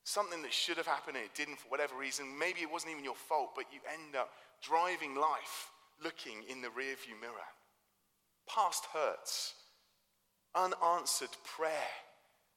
Something 0.05 0.43
that 0.43 0.53
should 0.53 0.77
have 0.77 0.87
happened 0.87 1.17
and 1.17 1.27
it 1.27 1.35
didn't 1.35 1.59
for 1.59 1.69
whatever 1.69 1.97
reason. 1.97 2.27
Maybe 2.39 2.61
it 2.61 2.71
wasn't 2.71 2.93
even 2.93 3.05
your 3.05 3.15
fault, 3.15 3.51
but 3.55 3.67
you 3.73 3.81
end 3.93 4.17
up 4.17 4.31
driving 4.63 5.15
life 5.15 5.71
looking 6.03 6.43
in 6.49 6.63
the 6.63 6.69
rearview 6.69 7.21
mirror. 7.21 7.51
Past 8.49 8.87
hurts, 8.93 9.55
unanswered 10.55 11.37
prayer 11.45 11.89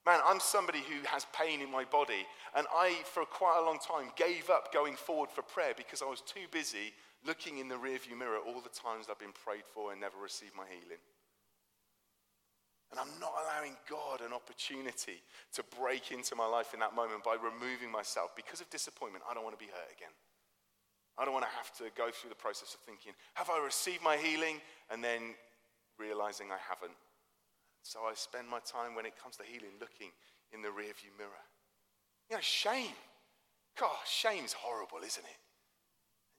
Man, 0.06 0.20
I'm 0.26 0.40
somebody 0.40 0.80
who 0.80 1.06
has 1.08 1.26
pain 1.32 1.62
in 1.62 1.72
my 1.72 1.86
body, 1.86 2.28
and 2.56 2.68
I, 2.76 3.02
for 3.06 3.24
quite 3.26 3.60
a 3.62 3.66
long 3.66 3.80
time, 3.80 4.12
gave 4.18 4.50
up 4.50 4.74
going 4.74 4.96
forward 4.96 5.30
for 5.32 5.42
prayer 5.42 5.74
because 5.76 6.02
I 6.02 6.10
was 6.10 6.22
too 6.22 6.46
busy 6.52 6.92
looking 7.26 7.60
in 7.60 7.70
the 7.70 7.76
rearview 7.76 8.18
mirror 8.20 8.40
all 8.46 8.60
the 8.60 8.68
times 8.68 9.08
I've 9.10 9.20
been 9.20 9.32
prayed 9.32 9.64
for 9.74 9.92
and 9.92 10.02
never 10.02 10.20
received 10.22 10.56
my 10.56 10.66
healing. 10.68 11.00
And 12.92 13.00
I'm 13.00 13.10
not 13.20 13.34
allowing 13.42 13.74
God 13.90 14.22
an 14.22 14.34
opportunity 14.34 15.24
to 15.56 15.64
break 15.80 16.12
into 16.12 16.36
my 16.36 16.46
life 16.46 16.76
in 16.76 16.80
that 16.82 16.94
moment 16.94 17.24
by 17.24 17.38
removing 17.42 17.90
myself. 17.90 18.36
Because 18.36 18.62
of 18.62 18.70
disappointment, 18.70 19.24
I 19.26 19.34
don't 19.34 19.44
want 19.44 19.58
to 19.58 19.66
be 19.66 19.72
hurt 19.72 19.90
again. 19.96 20.14
I 21.18 21.26
don't 21.26 21.34
want 21.34 21.46
to 21.46 21.56
have 21.58 21.74
to 21.78 21.90
go 21.98 22.12
through 22.12 22.30
the 22.30 22.36
process 22.38 22.76
of 22.76 22.82
thinking, 22.82 23.14
have 23.34 23.50
I 23.50 23.64
received 23.64 24.04
my 24.04 24.18
healing? 24.18 24.62
And 24.92 25.04
then 25.04 25.34
realizing 25.98 26.52
I 26.52 26.62
haven't. 26.70 26.94
So 27.84 28.00
I 28.10 28.14
spend 28.16 28.48
my 28.48 28.60
time 28.60 28.96
when 28.96 29.06
it 29.06 29.20
comes 29.22 29.36
to 29.38 29.44
healing 29.44 29.76
looking 29.80 30.12
in 30.54 30.62
the 30.62 30.70
rearview 30.70 31.12
mirror. 31.18 31.44
You 32.30 32.38
know, 32.38 32.42
shame. 32.42 32.96
God, 33.78 33.98
shame's 34.08 34.54
horrible, 34.54 35.00
isn't 35.06 35.24
it? 35.24 35.40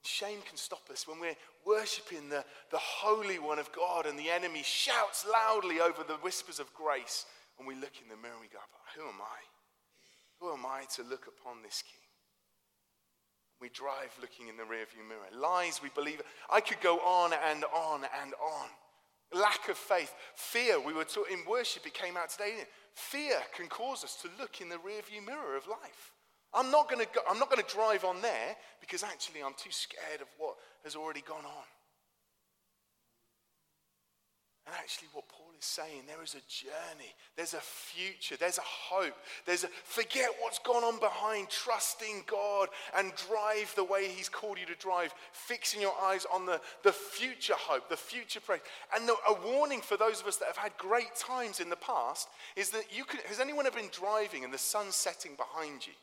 And 0.01 0.07
shame 0.07 0.39
can 0.47 0.57
stop 0.57 0.89
us 0.91 1.07
when 1.07 1.19
we're 1.19 1.37
worshipping 1.65 2.29
the, 2.29 2.43
the 2.71 2.79
Holy 2.79 3.37
One 3.37 3.59
of 3.59 3.71
God 3.71 4.07
and 4.07 4.17
the 4.17 4.29
enemy 4.29 4.63
shouts 4.63 5.25
loudly 5.31 5.79
over 5.79 6.03
the 6.03 6.17
whispers 6.21 6.59
of 6.59 6.73
grace. 6.73 7.25
And 7.59 7.67
we 7.67 7.75
look 7.75 7.93
in 8.01 8.09
the 8.09 8.17
mirror 8.17 8.33
and 8.33 8.41
we 8.41 8.47
go, 8.47 8.59
Who 8.97 9.07
am 9.07 9.21
I? 9.21 9.39
Who 10.39 10.51
am 10.51 10.65
I 10.65 10.85
to 10.95 11.03
look 11.03 11.27
upon 11.27 11.61
this 11.61 11.83
King? 11.83 12.01
We 13.61 13.69
drive 13.69 14.11
looking 14.19 14.47
in 14.47 14.57
the 14.57 14.63
rearview 14.63 15.07
mirror. 15.07 15.29
Lies 15.33 15.79
we 15.81 15.89
believe. 15.95 16.21
I 16.49 16.59
could 16.59 16.81
go 16.81 16.97
on 16.99 17.31
and 17.33 17.63
on 17.73 18.01
and 18.21 18.33
on. 18.33 18.67
Lack 19.35 19.67
of 19.69 19.77
faith, 19.77 20.13
fear. 20.35 20.79
We 20.79 20.93
were 20.93 21.03
taught 21.03 21.29
in 21.29 21.39
worship, 21.47 21.85
it 21.85 21.93
came 21.93 22.15
out 22.15 22.29
today. 22.29 22.53
Fear 22.93 23.35
can 23.55 23.67
cause 23.67 24.03
us 24.03 24.15
to 24.21 24.29
look 24.39 24.61
in 24.61 24.69
the 24.69 24.77
rearview 24.77 25.25
mirror 25.25 25.57
of 25.57 25.67
life. 25.67 26.13
I'm 26.53 26.71
not 26.71 26.89
going 26.89 27.05
to 27.05 27.75
drive 27.75 28.05
on 28.05 28.21
there 28.21 28.55
because 28.79 29.03
actually 29.03 29.43
I'm 29.43 29.55
too 29.57 29.71
scared 29.71 30.21
of 30.21 30.27
what 30.37 30.55
has 30.85 30.95
already 30.95 31.21
gone 31.21 31.43
on. 31.43 31.65
And 34.65 34.75
actually, 34.79 35.09
what 35.13 35.29
Paul 35.29 35.51
is 35.59 35.65
saying, 35.65 36.03
there 36.07 36.23
is 36.23 36.33
a 36.33 36.41
journey, 36.49 37.13
there's 37.35 37.53
a 37.53 37.59
future, 37.59 38.35
there's 38.35 38.57
a 38.57 38.61
hope, 38.63 39.13
there's 39.45 39.63
a 39.63 39.67
forget 39.83 40.29
what's 40.39 40.57
gone 40.57 40.83
on 40.83 40.99
behind, 40.99 41.49
trusting 41.49 42.23
God 42.25 42.69
and 42.97 43.13
drive 43.29 43.71
the 43.75 43.83
way 43.83 44.07
He's 44.07 44.27
called 44.27 44.57
you 44.57 44.65
to 44.65 44.73
drive, 44.75 45.13
fixing 45.33 45.81
your 45.81 45.93
eyes 46.01 46.25
on 46.33 46.47
the, 46.47 46.59
the 46.81 46.91
future 46.91 47.53
hope, 47.55 47.89
the 47.89 47.97
future 47.97 48.39
praise. 48.39 48.61
And 48.95 49.07
the, 49.07 49.15
a 49.29 49.35
warning 49.45 49.81
for 49.81 49.97
those 49.97 50.19
of 50.19 50.25
us 50.25 50.37
that 50.37 50.47
have 50.47 50.57
had 50.57 50.75
great 50.79 51.15
times 51.15 51.59
in 51.59 51.69
the 51.69 51.75
past 51.75 52.27
is 52.55 52.71
that 52.71 52.85
you 52.91 53.05
can, 53.05 53.19
has 53.27 53.39
anyone 53.39 53.67
ever 53.67 53.77
been 53.77 53.89
driving 53.91 54.43
and 54.43 54.53
the 54.53 54.57
sun's 54.57 54.95
setting 54.95 55.35
behind 55.35 55.85
you? 55.85 55.93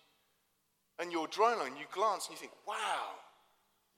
And 1.01 1.11
you're 1.11 1.27
driving 1.27 1.67
and 1.67 1.77
you 1.77 1.87
glance 1.93 2.29
and 2.29 2.37
you 2.37 2.39
think, 2.39 2.53
wow, 2.67 3.11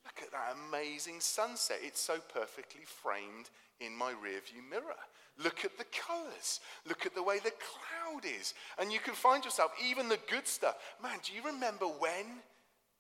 look 0.05 0.23
at 0.23 0.33
that 0.33 0.57
amazing 0.69 1.21
sunset. 1.21 1.79
It's 1.83 2.01
so 2.01 2.19
perfectly 2.33 2.83
framed 2.85 3.51
in 3.81 3.97
my 3.97 4.13
rearview 4.13 4.69
mirror. 4.69 4.95
Look 5.43 5.65
at 5.65 5.77
the 5.79 5.85
colors. 5.85 6.61
Look 6.87 7.07
at 7.07 7.15
the 7.15 7.23
way 7.23 7.39
the 7.39 7.53
cloud 7.53 8.25
is. 8.25 8.55
And 8.79 8.93
you 8.93 9.01
can 9.01 9.15
find 9.15 9.45
yourself, 9.45 9.73
even 9.85 10.09
the 10.09 10.19
good 10.31 10.47
stuff. 10.47 10.77
Man, 11.03 11.19
do 11.25 11.33
you 11.33 11.43
remember 11.45 11.87
when 11.87 12.43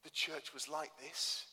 the 0.03 0.11
church 0.11 0.53
was 0.53 0.69
like 0.69 0.91
this? 1.01 1.45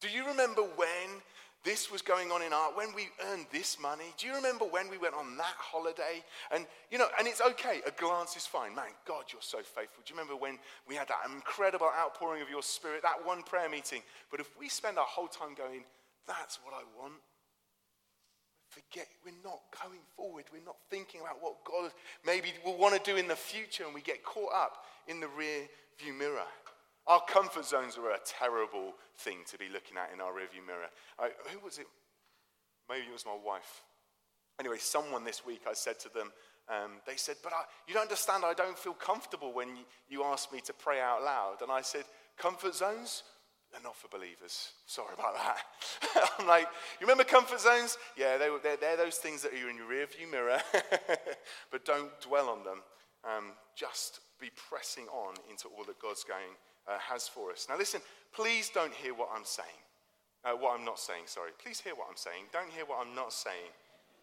Do 0.00 0.08
you 0.08 0.26
remember 0.26 0.62
when 0.62 1.22
this 1.66 1.90
was 1.90 2.00
going 2.00 2.30
on 2.30 2.42
in 2.42 2.52
art, 2.52 2.76
when 2.76 2.94
we 2.94 3.08
earned 3.28 3.46
this 3.50 3.76
money? 3.80 4.14
Do 4.16 4.28
you 4.28 4.34
remember 4.36 4.64
when 4.64 4.88
we 4.88 4.98
went 4.98 5.14
on 5.14 5.36
that 5.36 5.58
holiday? 5.58 6.22
And, 6.52 6.64
you 6.92 6.96
know, 6.96 7.08
and 7.18 7.26
it's 7.26 7.40
okay, 7.40 7.80
a 7.84 7.90
glance 7.90 8.36
is 8.36 8.46
fine. 8.46 8.72
Man, 8.72 8.94
God, 9.04 9.24
you're 9.32 9.42
so 9.42 9.58
faithful. 9.58 10.04
Do 10.06 10.14
you 10.14 10.18
remember 10.18 10.40
when 10.40 10.58
we 10.88 10.94
had 10.94 11.08
that 11.08 11.28
incredible 11.28 11.90
outpouring 11.98 12.40
of 12.40 12.48
your 12.48 12.62
spirit, 12.62 13.02
that 13.02 13.26
one 13.26 13.42
prayer 13.42 13.68
meeting? 13.68 14.02
But 14.30 14.38
if 14.38 14.48
we 14.58 14.68
spend 14.68 14.96
our 14.96 15.04
whole 15.04 15.26
time 15.26 15.54
going, 15.58 15.82
that's 16.28 16.60
what 16.62 16.72
I 16.72 16.84
want, 16.96 17.14
forget, 18.68 19.08
we're 19.24 19.32
not 19.42 19.60
going 19.82 20.00
forward. 20.16 20.44
We're 20.52 20.64
not 20.64 20.76
thinking 20.88 21.20
about 21.20 21.42
what 21.42 21.64
God 21.64 21.90
maybe 22.24 22.52
will 22.64 22.78
want 22.78 22.94
to 22.94 23.10
do 23.10 23.16
in 23.16 23.26
the 23.26 23.34
future, 23.34 23.84
and 23.84 23.94
we 23.94 24.02
get 24.02 24.22
caught 24.22 24.52
up 24.54 24.84
in 25.08 25.18
the 25.18 25.28
rear 25.28 25.62
view 25.98 26.12
mirror. 26.12 26.46
Our 27.06 27.20
comfort 27.28 27.64
zones 27.64 27.96
are 27.96 28.10
a 28.10 28.18
terrible 28.24 28.94
thing 29.18 29.38
to 29.50 29.58
be 29.58 29.66
looking 29.72 29.96
at 29.96 30.12
in 30.12 30.20
our 30.20 30.32
rearview 30.32 30.66
mirror. 30.66 30.90
I, 31.18 31.30
who 31.50 31.64
was 31.64 31.78
it? 31.78 31.86
Maybe 32.88 33.06
it 33.06 33.12
was 33.12 33.26
my 33.26 33.36
wife. 33.44 33.82
Anyway, 34.58 34.78
someone 34.78 35.24
this 35.24 35.44
week 35.46 35.62
I 35.68 35.74
said 35.74 35.98
to 36.00 36.08
them, 36.08 36.32
um, 36.68 36.92
they 37.06 37.16
said, 37.16 37.36
But 37.42 37.52
I, 37.52 37.62
you 37.86 37.94
don't 37.94 38.02
understand, 38.04 38.44
I 38.44 38.54
don't 38.54 38.78
feel 38.78 38.94
comfortable 38.94 39.52
when 39.52 39.68
you, 39.68 39.84
you 40.08 40.24
ask 40.24 40.52
me 40.52 40.60
to 40.62 40.72
pray 40.72 41.00
out 41.00 41.22
loud. 41.22 41.58
And 41.62 41.70
I 41.70 41.82
said, 41.82 42.04
Comfort 42.36 42.74
zones? 42.74 43.22
They're 43.72 43.82
not 43.82 43.96
for 43.96 44.08
believers. 44.08 44.72
Sorry 44.86 45.12
about 45.12 45.34
that. 45.34 46.30
I'm 46.38 46.46
like, 46.46 46.66
you 47.00 47.06
remember 47.06 47.24
comfort 47.24 47.60
zones? 47.60 47.98
Yeah, 48.16 48.38
they, 48.38 48.48
they're, 48.62 48.76
they're 48.76 48.96
those 48.96 49.16
things 49.16 49.42
that 49.42 49.52
are 49.52 49.68
in 49.68 49.76
your 49.76 49.86
rearview 49.86 50.30
mirror, 50.30 50.60
but 51.72 51.84
don't 51.84 52.10
dwell 52.20 52.48
on 52.48 52.62
them. 52.62 52.82
Um, 53.24 53.52
just 53.74 54.20
be 54.40 54.50
pressing 54.70 55.06
on 55.08 55.34
into 55.50 55.66
all 55.68 55.84
that 55.84 55.98
God's 55.98 56.22
going 56.22 56.54
uh, 56.88 56.98
has 56.98 57.28
for 57.28 57.50
us. 57.50 57.66
Now, 57.68 57.76
listen, 57.76 58.00
please 58.32 58.68
don't 58.68 58.92
hear 58.92 59.14
what 59.14 59.28
I'm 59.34 59.44
saying. 59.44 59.68
Uh, 60.44 60.52
what 60.52 60.78
I'm 60.78 60.84
not 60.84 60.98
saying, 60.98 61.24
sorry. 61.26 61.50
Please 61.62 61.80
hear 61.80 61.94
what 61.94 62.06
I'm 62.08 62.16
saying. 62.16 62.44
Don't 62.52 62.70
hear 62.70 62.84
what 62.84 63.04
I'm 63.04 63.14
not 63.14 63.32
saying. 63.32 63.72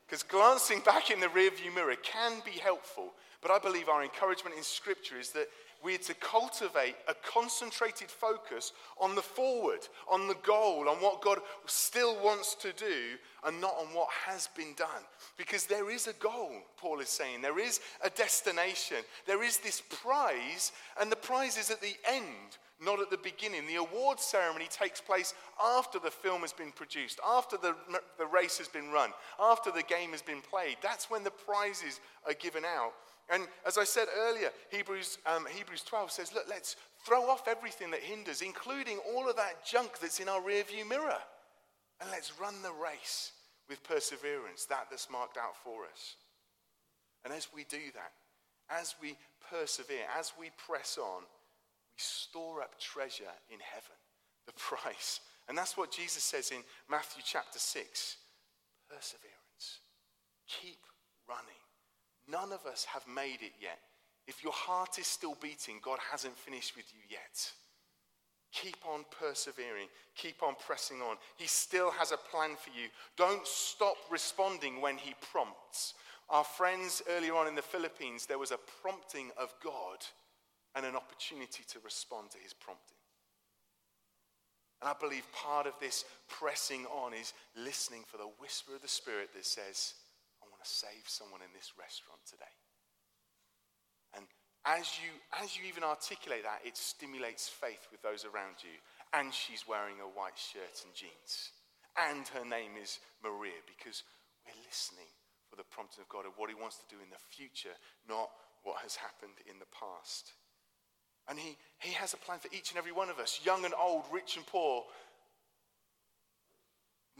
Because 0.07 0.23
glancing 0.23 0.79
back 0.81 1.11
in 1.11 1.19
the 1.19 1.27
rearview 1.27 1.73
mirror 1.73 1.95
can 2.01 2.41
be 2.45 2.51
helpful, 2.51 3.11
but 3.41 3.51
I 3.51 3.59
believe 3.59 3.89
our 3.89 4.03
encouragement 4.03 4.55
in 4.55 4.63
Scripture 4.63 5.19
is 5.19 5.31
that 5.31 5.47
we're 5.83 5.97
to 5.97 6.13
cultivate 6.15 6.95
a 7.07 7.13
concentrated 7.13 8.09
focus 8.09 8.71
on 8.99 9.15
the 9.15 9.21
forward, 9.21 9.87
on 10.09 10.27
the 10.27 10.37
goal, 10.43 10.87
on 10.87 10.97
what 10.97 11.21
God 11.21 11.39
still 11.65 12.15
wants 12.23 12.55
to 12.55 12.71
do, 12.73 13.17
and 13.45 13.59
not 13.59 13.75
on 13.79 13.87
what 13.87 14.09
has 14.25 14.47
been 14.55 14.73
done. 14.75 15.03
Because 15.37 15.65
there 15.65 15.91
is 15.91 16.07
a 16.07 16.13
goal, 16.13 16.53
Paul 16.77 17.01
is 17.01 17.09
saying. 17.09 17.41
There 17.41 17.59
is 17.59 17.81
a 18.03 18.09
destination. 18.09 18.97
There 19.27 19.43
is 19.43 19.57
this 19.57 19.81
prize, 19.81 20.71
and 20.99 21.11
the 21.11 21.17
prize 21.17 21.57
is 21.57 21.69
at 21.69 21.81
the 21.81 21.95
end, 22.09 22.57
not 22.81 22.99
at 22.99 23.09
the 23.09 23.17
beginning. 23.17 23.67
The 23.67 23.75
award 23.75 24.19
ceremony 24.19 24.67
takes 24.69 24.99
place 24.99 25.33
after 25.63 25.99
the 25.99 26.11
film 26.11 26.41
has 26.41 26.53
been 26.53 26.71
produced, 26.71 27.19
after 27.25 27.57
the, 27.57 27.75
the 28.17 28.25
race 28.25 28.57
has 28.57 28.67
been 28.67 28.91
run, 28.91 29.11
after 29.39 29.71
the 29.71 29.83
game 29.83 30.11
has 30.11 30.21
been 30.21 30.41
played. 30.41 30.77
That's 30.81 31.09
when 31.09 31.23
the 31.23 31.31
prizes 31.31 31.99
are 32.27 32.33
given 32.33 32.63
out. 32.65 32.93
And 33.29 33.47
as 33.65 33.77
I 33.77 33.83
said 33.83 34.07
earlier, 34.17 34.49
Hebrews, 34.69 35.17
um, 35.25 35.45
Hebrews 35.49 35.83
12 35.83 36.11
says, 36.11 36.33
look, 36.33 36.45
let's 36.49 36.75
throw 37.05 37.29
off 37.29 37.47
everything 37.47 37.91
that 37.91 38.01
hinders, 38.01 38.41
including 38.41 38.99
all 39.13 39.29
of 39.29 39.35
that 39.37 39.65
junk 39.65 39.99
that's 39.99 40.19
in 40.19 40.27
our 40.27 40.41
rearview 40.41 40.87
mirror. 40.87 41.19
And 42.01 42.11
let's 42.11 42.39
run 42.39 42.55
the 42.63 42.71
race 42.71 43.31
with 43.69 43.81
perseverance, 43.83 44.65
that 44.65 44.87
that's 44.89 45.09
marked 45.09 45.37
out 45.37 45.55
for 45.63 45.85
us. 45.85 46.15
And 47.23 47.33
as 47.33 47.47
we 47.55 47.63
do 47.63 47.79
that, 47.93 48.11
as 48.69 48.95
we 49.01 49.15
persevere, 49.49 50.05
as 50.17 50.33
we 50.37 50.49
press 50.67 50.97
on, 51.01 51.23
we 51.93 52.01
store 52.01 52.61
up 52.61 52.79
treasure 52.79 53.33
in 53.49 53.59
heaven, 53.59 53.97
the 54.45 54.53
price. 54.57 55.19
And 55.47 55.57
that's 55.57 55.77
what 55.77 55.91
Jesus 55.91 56.23
says 56.23 56.51
in 56.51 56.63
Matthew 56.89 57.21
chapter 57.25 57.59
6 57.59 58.17
perseverance. 58.89 59.79
Keep 60.47 60.79
running. 61.27 61.61
None 62.29 62.53
of 62.53 62.65
us 62.65 62.85
have 62.85 63.03
made 63.07 63.41
it 63.41 63.53
yet. 63.59 63.79
If 64.27 64.43
your 64.43 64.53
heart 64.53 64.99
is 64.99 65.07
still 65.07 65.35
beating, 65.41 65.79
God 65.81 65.99
hasn't 66.11 66.37
finished 66.37 66.75
with 66.75 66.85
you 66.93 66.99
yet. 67.09 67.51
Keep 68.53 68.77
on 68.87 69.03
persevering. 69.19 69.87
Keep 70.15 70.43
on 70.43 70.55
pressing 70.65 71.01
on. 71.01 71.17
He 71.37 71.47
still 71.47 71.91
has 71.91 72.11
a 72.11 72.17
plan 72.17 72.55
for 72.55 72.69
you. 72.69 72.87
Don't 73.17 73.45
stop 73.47 73.97
responding 74.11 74.79
when 74.79 74.97
He 74.97 75.15
prompts. 75.31 75.95
Our 76.29 76.43
friends 76.43 77.01
earlier 77.09 77.35
on 77.35 77.47
in 77.47 77.55
the 77.55 77.61
Philippines, 77.61 78.25
there 78.25 78.39
was 78.39 78.51
a 78.51 78.59
prompting 78.81 79.31
of 79.37 79.53
God 79.63 80.05
and 80.75 80.85
an 80.85 80.95
opportunity 80.95 81.63
to 81.69 81.79
respond 81.83 82.31
to 82.31 82.39
His 82.41 82.53
prompting. 82.53 82.97
And 84.83 84.91
I 84.91 84.99
believe 84.99 85.23
part 85.31 85.63
of 85.63 85.79
this 85.79 86.03
pressing 86.27 86.83
on 86.91 87.13
is 87.15 87.31
listening 87.55 88.03
for 88.03 88.17
the 88.17 88.27
whisper 88.43 88.75
of 88.75 88.83
the 88.83 88.91
Spirit 88.91 89.31
that 89.31 89.47
says, 89.47 89.95
I 90.43 90.51
want 90.51 90.59
to 90.59 90.67
save 90.67 91.07
someone 91.07 91.39
in 91.39 91.55
this 91.55 91.71
restaurant 91.79 92.19
today. 92.27 92.51
And 94.11 94.27
as 94.67 94.99
you, 94.99 95.15
as 95.39 95.55
you 95.55 95.63
even 95.71 95.87
articulate 95.87 96.43
that, 96.43 96.67
it 96.67 96.75
stimulates 96.75 97.47
faith 97.47 97.87
with 97.95 98.03
those 98.03 98.27
around 98.27 98.59
you. 98.59 98.75
And 99.15 99.31
she's 99.31 99.63
wearing 99.63 100.03
a 100.03 100.11
white 100.11 100.35
shirt 100.35 100.83
and 100.83 100.91
jeans. 100.91 101.55
And 101.95 102.27
her 102.35 102.43
name 102.43 102.75
is 102.75 102.99
Maria 103.23 103.63
because 103.63 104.03
we're 104.43 104.67
listening 104.67 105.07
for 105.47 105.55
the 105.55 105.69
prompting 105.71 106.03
of 106.03 106.11
God 106.11 106.27
of 106.27 106.35
what 106.35 106.51
He 106.51 106.59
wants 106.59 106.83
to 106.83 106.91
do 106.91 106.99
in 106.99 107.07
the 107.07 107.23
future, 107.31 107.77
not 108.03 108.35
what 108.67 108.83
has 108.83 108.99
happened 108.99 109.39
in 109.47 109.63
the 109.63 109.69
past. 109.71 110.35
And 111.29 111.39
he, 111.39 111.57
he 111.79 111.93
has 111.93 112.13
a 112.13 112.17
plan 112.17 112.39
for 112.39 112.49
each 112.53 112.71
and 112.71 112.77
every 112.77 112.91
one 112.91 113.09
of 113.09 113.19
us, 113.19 113.39
young 113.43 113.65
and 113.65 113.73
old, 113.79 114.03
rich 114.11 114.35
and 114.35 114.45
poor. 114.45 114.83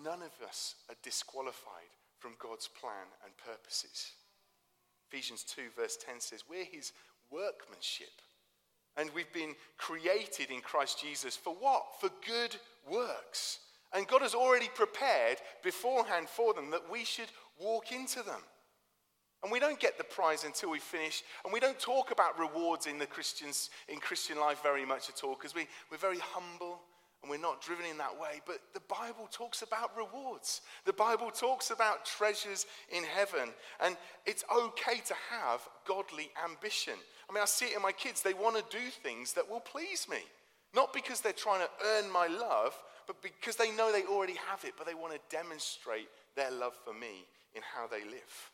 None 0.01 0.21
of 0.21 0.47
us 0.47 0.75
are 0.89 0.95
disqualified 1.03 1.91
from 2.19 2.31
God's 2.39 2.67
plan 2.67 3.07
and 3.23 3.33
purposes. 3.37 4.11
Ephesians 5.09 5.43
2, 5.43 5.61
verse 5.75 5.97
10 5.97 6.19
says, 6.19 6.43
We're 6.49 6.65
his 6.65 6.91
workmanship. 7.31 8.21
And 8.97 9.09
we've 9.15 9.31
been 9.33 9.55
created 9.77 10.51
in 10.51 10.61
Christ 10.61 11.01
Jesus 11.01 11.35
for 11.35 11.53
what? 11.53 11.83
For 11.99 12.09
good 12.25 12.55
works. 12.89 13.59
And 13.93 14.07
God 14.07 14.21
has 14.21 14.35
already 14.35 14.69
prepared 14.73 15.37
beforehand 15.63 16.27
for 16.29 16.53
them 16.53 16.71
that 16.71 16.91
we 16.91 17.03
should 17.03 17.29
walk 17.59 17.91
into 17.91 18.23
them. 18.23 18.41
And 19.43 19.51
we 19.51 19.60
don't 19.60 19.79
get 19.79 19.97
the 19.97 20.06
prize 20.06 20.45
until 20.45 20.71
we 20.71 20.79
finish. 20.79 21.21
And 21.43 21.53
we 21.53 21.60
don't 21.60 21.79
talk 21.79 22.12
about 22.12 22.39
rewards 22.39 22.88
in 22.88 22.97
the 22.97 23.06
Christians 23.06 23.69
in 23.89 23.99
Christian 23.99 24.39
life 24.39 24.63
very 24.63 24.86
much 24.86 25.10
at 25.10 25.23
all 25.23 25.36
because 25.36 25.53
we, 25.53 25.67
we're 25.91 25.97
very 25.97 26.19
humble 26.19 26.79
and 27.21 27.29
we're 27.29 27.38
not 27.38 27.62
driven 27.62 27.86
in 27.86 27.97
that 27.97 28.19
way. 28.19 28.41
But 28.45 28.60
the 28.73 28.82
Bible 28.82 29.27
talks 29.32 29.62
about 29.62 29.91
rewards. 29.97 30.62
The 30.86 30.93
Bible 30.93 31.29
talks 31.29 31.71
about 31.71 32.06
treasures 32.06 32.65
in 32.89 33.03
heaven. 33.03 33.49
And 33.82 33.97
it's 34.25 34.45
okay 34.53 34.99
to 35.06 35.13
have 35.29 35.62
godly 35.86 36.32
ambition. 36.43 36.95
I 37.29 37.34
mean, 37.34 37.41
I 37.41 37.45
see 37.45 37.67
it 37.67 37.75
in 37.75 37.82
my 37.82 37.91
kids. 37.91 38.21
They 38.21 38.34
want 38.34 38.58
to 38.58 38.77
do 38.77 38.89
things 38.89 39.34
that 39.34 39.49
will 39.49 39.62
please 39.62 40.08
me. 40.10 40.19
Not 40.73 40.93
because 40.93 41.21
they're 41.21 41.34
trying 41.34 41.62
to 41.62 41.69
earn 41.95 42.12
my 42.12 42.27
love, 42.27 42.73
but 43.08 43.21
because 43.21 43.58
they 43.58 43.71
know 43.71 43.91
they 43.91 44.03
already 44.03 44.38
have 44.49 44.63
it, 44.63 44.73
but 44.77 44.88
they 44.88 44.93
want 44.93 45.13
to 45.13 45.19
demonstrate 45.29 46.08
their 46.36 46.51
love 46.51 46.73
for 46.84 46.93
me 46.93 47.25
in 47.56 47.62
how 47.75 47.88
they 47.88 48.03
live. 48.03 48.51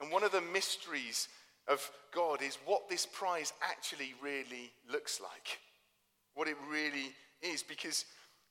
And 0.00 0.10
one 0.12 0.22
of 0.22 0.32
the 0.32 0.40
mysteries 0.40 1.28
of 1.66 1.90
God 2.14 2.42
is 2.42 2.58
what 2.64 2.88
this 2.88 3.06
prize 3.06 3.52
actually 3.62 4.14
really 4.22 4.70
looks 4.90 5.20
like. 5.20 5.58
What 6.34 6.48
it 6.48 6.56
really 6.70 7.12
is 7.42 7.62
because 7.62 8.04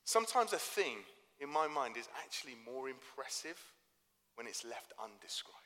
sometimes 0.03 0.53
a 0.53 0.57
thing 0.57 0.97
in 1.39 1.49
my 1.49 1.67
mind 1.67 1.97
is 1.97 2.09
actually 2.23 2.55
more 2.65 2.89
impressive 2.89 3.57
when 4.35 4.47
it's 4.47 4.65
left 4.65 4.93
undescribed. 5.01 5.57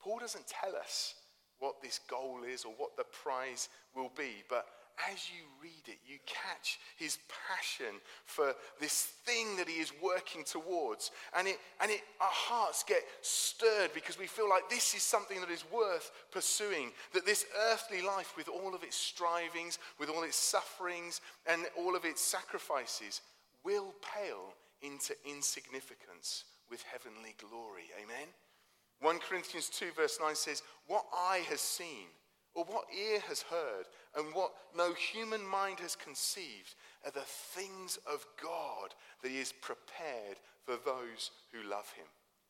Paul 0.00 0.18
doesn't 0.18 0.46
tell 0.46 0.76
us 0.76 1.14
what 1.58 1.82
this 1.82 2.00
goal 2.08 2.40
is 2.48 2.64
or 2.64 2.72
what 2.76 2.96
the 2.96 3.04
prize 3.04 3.68
will 3.94 4.10
be, 4.16 4.44
but 4.48 4.66
as 5.12 5.28
you 5.28 5.44
read 5.62 5.88
it, 5.88 5.98
you 6.06 6.18
catch 6.26 6.78
his 6.96 7.18
passion 7.48 8.00
for 8.24 8.54
this 8.80 9.12
thing 9.24 9.56
that 9.56 9.68
he 9.68 9.80
is 9.80 9.92
working 10.02 10.42
towards. 10.44 11.10
And, 11.36 11.46
it, 11.48 11.58
and 11.80 11.90
it, 11.90 12.00
our 12.20 12.26
hearts 12.30 12.82
get 12.82 13.02
stirred 13.20 13.90
because 13.94 14.18
we 14.18 14.26
feel 14.26 14.48
like 14.48 14.70
this 14.70 14.94
is 14.94 15.02
something 15.02 15.40
that 15.40 15.50
is 15.50 15.64
worth 15.70 16.10
pursuing. 16.32 16.92
That 17.12 17.26
this 17.26 17.44
earthly 17.70 18.02
life, 18.02 18.34
with 18.36 18.48
all 18.48 18.74
of 18.74 18.82
its 18.82 18.96
strivings, 18.96 19.78
with 19.98 20.08
all 20.08 20.22
its 20.22 20.36
sufferings, 20.36 21.20
and 21.46 21.62
all 21.76 21.94
of 21.94 22.04
its 22.04 22.22
sacrifices, 22.22 23.20
will 23.64 23.94
pale 24.14 24.54
into 24.82 25.14
insignificance 25.28 26.44
with 26.70 26.82
heavenly 26.82 27.34
glory. 27.38 27.84
Amen? 28.02 28.28
1 29.00 29.18
Corinthians 29.18 29.68
2, 29.68 29.86
verse 29.94 30.18
9 30.20 30.34
says, 30.34 30.62
What 30.86 31.04
eye 31.14 31.42
has 31.50 31.60
seen 31.60 32.06
or 32.56 32.64
what 32.64 32.86
ear 32.96 33.20
has 33.28 33.42
heard, 33.42 33.84
and 34.16 34.34
what 34.34 34.52
no 34.74 34.94
human 34.94 35.46
mind 35.46 35.78
has 35.78 35.94
conceived, 35.94 36.74
are 37.04 37.12
the 37.12 37.20
things 37.20 37.98
of 38.10 38.26
God 38.42 38.94
that 39.22 39.30
He 39.30 39.38
has 39.38 39.52
prepared 39.52 40.38
for 40.64 40.76
those 40.84 41.30
who 41.52 41.68
love 41.68 41.88
Him. 41.92 42.06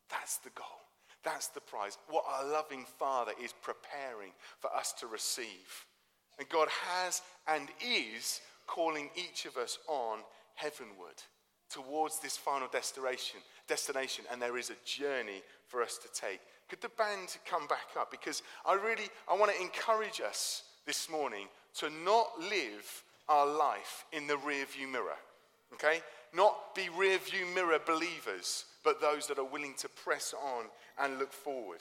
That's 0.09 0.39
the 0.39 0.51
goal. 0.51 0.65
That's 1.25 1.49
the 1.49 1.61
prize. 1.61 1.99
What 2.09 2.25
our 2.29 2.49
loving 2.49 2.87
Father 2.99 3.33
is 3.43 3.53
preparing 3.61 4.31
for 4.61 4.73
us 4.73 4.93
to 5.01 5.09
receive. 5.09 5.85
And 6.39 6.49
God 6.49 6.69
has 6.69 7.23
and 7.49 7.69
is 7.85 8.41
calling 8.69 9.11
each 9.17 9.45
of 9.45 9.57
us 9.57 9.79
on 9.89 10.21
heavenward 10.55 11.21
towards 11.69 12.21
this 12.21 12.37
final 12.37 12.69
destination, 12.69 13.41
destination, 13.67 14.25
and 14.31 14.41
there 14.41 14.57
is 14.57 14.71
a 14.71 14.77
journey 14.85 15.43
for 15.67 15.83
us 15.83 15.99
to 15.99 16.21
take. 16.21 16.41
Could 16.69 16.81
the 16.81 16.89
band 16.91 17.37
come 17.49 17.67
back 17.67 17.89
up? 17.99 18.11
Because 18.11 18.43
I 18.65 18.75
really, 18.75 19.09
I 19.29 19.37
want 19.37 19.53
to 19.55 19.61
encourage 19.61 20.21
us 20.21 20.65
this 20.87 21.09
morning 21.09 21.47
to 21.79 21.91
not 21.91 22.29
live 22.41 23.05
our 23.29 23.47
life 23.47 24.05
in 24.13 24.27
the 24.27 24.35
rearview 24.35 24.91
mirror. 24.91 25.17
Okay? 25.75 26.01
Not 26.35 26.75
be 26.75 26.83
rearview 26.83 27.53
mirror 27.55 27.79
believers, 27.85 28.65
but 28.85 29.01
those 29.01 29.27
that 29.29 29.39
are 29.39 29.45
willing 29.45 29.75
to 29.79 29.89
press 29.89 30.35
on 30.35 30.65
and 30.99 31.19
look 31.19 31.33
forward. 31.33 31.81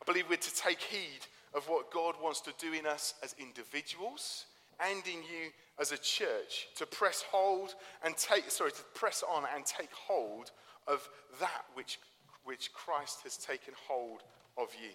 I 0.00 0.04
believe 0.04 0.28
we're 0.28 0.36
to 0.36 0.54
take 0.54 0.80
heed 0.80 1.20
of 1.54 1.68
what 1.68 1.92
God 1.92 2.14
wants 2.22 2.40
to 2.42 2.52
do 2.58 2.72
in 2.72 2.86
us 2.86 3.14
as 3.22 3.34
individuals 3.38 4.46
and 4.80 5.02
in 5.06 5.22
you 5.22 5.50
as 5.78 5.92
a 5.92 5.98
church 5.98 6.68
to 6.76 6.86
press 6.86 7.22
hold 7.30 7.74
and 8.04 8.16
take, 8.16 8.50
sorry, 8.50 8.72
to 8.72 8.82
press 8.94 9.22
on 9.28 9.44
and 9.54 9.64
take 9.64 9.92
hold 9.92 10.50
of 10.86 11.08
that 11.40 11.64
which, 11.74 11.98
which 12.44 12.72
Christ 12.72 13.20
has 13.24 13.36
taken 13.36 13.74
hold 13.88 14.22
of 14.56 14.68
you. 14.80 14.90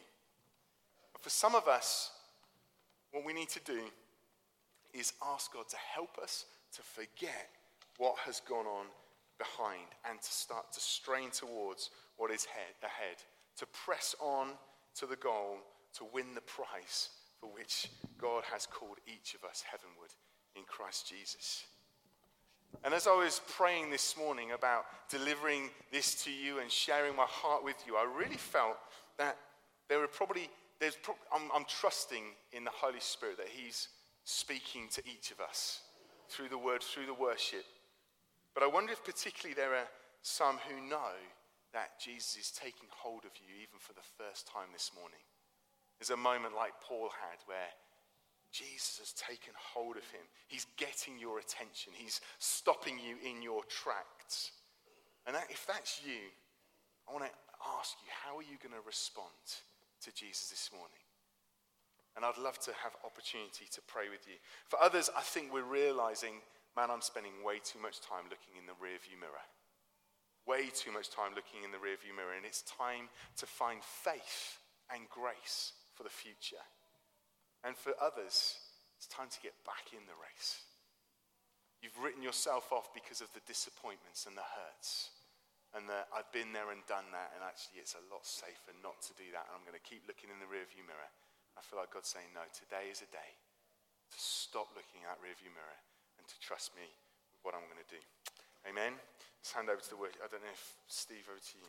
For 1.20 1.30
some 1.30 1.56
of 1.56 1.68
us, 1.68 2.12
what 3.12 3.26
we 3.26 3.34
need 3.34 3.50
to 3.50 3.62
do 3.66 3.82
is 4.94 5.14
ask 5.26 5.54
God 5.54 5.68
to 5.70 5.78
help 5.78 6.18
us 6.22 6.46
to 6.76 6.82
forget 6.82 7.50
what 7.98 8.18
has 8.20 8.42
gone 8.42 8.66
on 8.66 8.86
behind 9.38 9.88
and 10.10 10.22
to 10.22 10.32
start 10.32 10.72
to 10.74 10.80
strain 10.80 11.30
towards 11.32 11.90
what 12.18 12.32
is 12.32 12.46
head, 12.46 12.76
ahead, 12.82 13.18
to 13.58 13.66
press 13.68 14.16
on 14.20 14.50
to 14.96 15.06
the 15.06 15.16
goal 15.16 15.58
to 15.94 16.06
win 16.14 16.34
the 16.36 16.42
prize 16.42 17.10
for 17.40 17.48
which 17.48 17.90
God 18.18 18.44
has 18.52 18.66
called 18.66 18.98
each 19.08 19.36
of 19.36 19.48
us 19.48 19.64
heavenward 19.70 20.14
in 20.56 20.64
Christ 20.68 21.08
Jesus. 21.10 21.64
And 22.84 22.94
as 22.94 23.08
I 23.08 23.16
was 23.16 23.42
praying 23.50 23.90
this 23.90 24.16
morning 24.16 24.52
about 24.52 24.86
delivering 25.10 25.70
this 25.92 26.24
to 26.24 26.32
you 26.32 26.60
and 26.60 26.72
sharing 26.72 27.16
my 27.16 27.26
heart 27.26 27.64
with 27.64 27.76
you, 27.86 27.96
I 27.96 28.06
really 28.18 28.38
felt 28.38 28.78
that 29.18 29.38
there 29.90 30.02
are 30.04 30.08
probably, 30.08 30.50
there's 30.80 30.96
pro- 30.96 31.18
I'm, 31.34 31.50
I'm 31.54 31.66
trusting 31.66 32.24
in 32.54 32.64
the 32.64 32.72
Holy 32.72 33.00
Spirit 33.00 33.38
that 33.38 33.50
He's 33.50 33.90
speaking 34.24 34.88
to 34.92 35.02
each 35.06 35.32
of 35.32 35.40
us 35.40 35.82
through 36.30 36.50
the 36.50 36.58
word, 36.58 36.84
through 36.84 37.06
the 37.06 37.14
worship. 37.14 37.66
But 38.54 38.64
I 38.64 38.68
wonder 38.68 38.92
if 38.92 39.04
particularly 39.04 39.54
there 39.54 39.76
are 39.76 39.88
some 40.22 40.58
who 40.68 40.90
know 40.90 41.16
that 41.74 42.00
Jesus 42.00 42.38
is 42.38 42.52
taking 42.52 42.90
hold 42.92 43.24
of 43.24 43.32
you 43.38 43.54
even 43.56 43.80
for 43.80 43.94
the 43.94 44.08
first 44.18 44.48
time 44.48 44.70
this 44.74 44.92
morning. 44.96 45.20
There's 46.00 46.10
a 46.12 46.18
moment 46.18 46.56
like 46.56 46.74
Paul 46.82 47.10
had 47.10 47.40
where 47.46 47.72
Jesus 48.58 48.98
has 48.98 49.14
taken 49.14 49.54
hold 49.54 49.98
of 49.98 50.08
him. 50.10 50.26
He's 50.48 50.66
getting 50.78 51.20
your 51.22 51.38
attention, 51.38 51.94
he's 51.94 52.22
stopping 52.40 52.98
you 52.98 53.22
in 53.22 53.42
your 53.46 53.62
tracks. 53.70 54.52
And 55.28 55.36
that, 55.36 55.46
if 55.50 55.68
that's 55.68 56.02
you, 56.02 56.34
I 57.06 57.14
want 57.14 57.26
to 57.26 57.36
ask 57.78 57.94
you, 58.02 58.10
how 58.10 58.40
are 58.40 58.48
you 58.48 58.58
going 58.58 58.74
to 58.74 58.82
respond 58.88 59.46
to 60.02 60.10
Jesus 60.16 60.50
this 60.50 60.72
morning? 60.74 61.06
And 62.16 62.26
I'd 62.26 62.42
love 62.42 62.58
to 62.66 62.74
have 62.82 62.98
opportunity 63.06 63.70
to 63.70 63.82
pray 63.86 64.10
with 64.10 64.26
you. 64.26 64.42
For 64.66 64.82
others, 64.82 65.12
I 65.14 65.22
think 65.22 65.54
we're 65.54 65.68
realizing, 65.68 66.42
man, 66.74 66.90
I'm 66.90 67.06
spending 67.06 67.46
way 67.46 67.62
too 67.62 67.78
much 67.78 68.02
time 68.02 68.26
looking 68.26 68.58
in 68.58 68.66
the 68.66 68.80
rearview 68.82 69.22
mirror. 69.22 69.46
Way 70.48 70.74
too 70.74 70.90
much 70.90 71.12
time 71.14 71.38
looking 71.38 71.62
in 71.62 71.70
the 71.70 71.78
rearview 71.78 72.16
mirror. 72.16 72.34
And 72.34 72.48
it's 72.48 72.66
time 72.66 73.12
to 73.38 73.46
find 73.46 73.84
faith 73.84 74.58
and 74.90 75.06
grace 75.14 75.78
for 75.94 76.02
the 76.02 76.10
future. 76.10 76.64
And 77.64 77.78
for 77.78 77.94
others, 77.98 78.58
it's 78.98 79.10
time 79.10 79.30
to 79.30 79.40
get 79.42 79.54
back 79.66 79.94
in 79.94 80.02
the 80.06 80.18
race. 80.18 80.66
You've 81.82 81.98
written 82.02 82.26
yourself 82.26 82.74
off 82.74 82.90
because 82.94 83.22
of 83.22 83.30
the 83.38 83.44
disappointments 83.46 84.26
and 84.26 84.34
the 84.34 84.46
hurts. 84.46 85.14
And 85.76 85.86
the, 85.86 86.08
I've 86.10 86.30
been 86.34 86.56
there 86.56 86.74
and 86.74 86.82
done 86.90 87.06
that, 87.12 87.36
and 87.36 87.44
actually, 87.44 87.84
it's 87.84 87.94
a 87.94 88.02
lot 88.10 88.24
safer 88.26 88.74
not 88.82 88.98
to 89.06 89.14
do 89.20 89.30
that. 89.36 89.46
And 89.46 89.54
I'm 89.54 89.66
going 89.68 89.78
to 89.78 89.84
keep 89.84 90.08
looking 90.08 90.32
in 90.32 90.40
the 90.42 90.50
rearview 90.50 90.82
mirror. 90.88 91.12
I 91.54 91.62
feel 91.62 91.78
like 91.78 91.92
God's 91.92 92.10
saying, 92.10 92.32
No, 92.34 92.48
today 92.50 92.90
is 92.90 93.04
a 93.04 93.10
day 93.12 93.32
to 94.10 94.18
stop 94.18 94.72
looking 94.74 95.04
at 95.06 95.20
rearview 95.20 95.52
mirror 95.52 95.80
and 96.18 96.26
to 96.26 96.38
trust 96.40 96.72
me 96.74 96.88
with 97.36 97.42
what 97.44 97.54
I'm 97.54 97.68
going 97.68 97.84
to 97.84 97.92
do. 97.92 98.02
Amen. 98.64 98.96
Let's 98.96 99.52
hand 99.52 99.70
over 99.70 99.82
to 99.84 99.92
the 99.92 100.00
work. 100.00 100.16
I 100.24 100.32
don't 100.32 100.42
know 100.42 100.56
if 100.56 100.66
Steve, 100.88 101.28
over 101.28 101.40
to 101.40 101.56
you. 101.60 101.68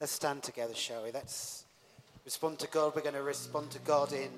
Let's 0.00 0.12
stand 0.12 0.42
together, 0.42 0.74
shall 0.74 1.04
we? 1.04 1.10
Respond 2.28 2.58
to 2.58 2.66
God. 2.66 2.94
We're 2.94 3.00
going 3.00 3.14
to 3.14 3.22
respond 3.22 3.70
to 3.70 3.78
God 3.78 4.12
in, 4.12 4.28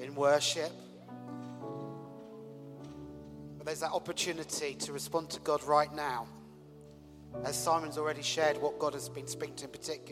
in 0.00 0.12
worship. 0.16 0.72
But 3.56 3.64
there's 3.64 3.78
that 3.78 3.92
opportunity 3.92 4.74
to 4.74 4.92
respond 4.92 5.30
to 5.30 5.38
God 5.38 5.62
right 5.62 5.94
now. 5.94 6.26
As 7.44 7.56
Simon's 7.56 7.96
already 7.96 8.22
shared 8.22 8.60
what 8.60 8.76
God 8.80 8.94
has 8.94 9.08
been 9.08 9.28
speaking 9.28 9.54
to 9.54 9.66
in 9.66 9.70
particular. 9.70 10.10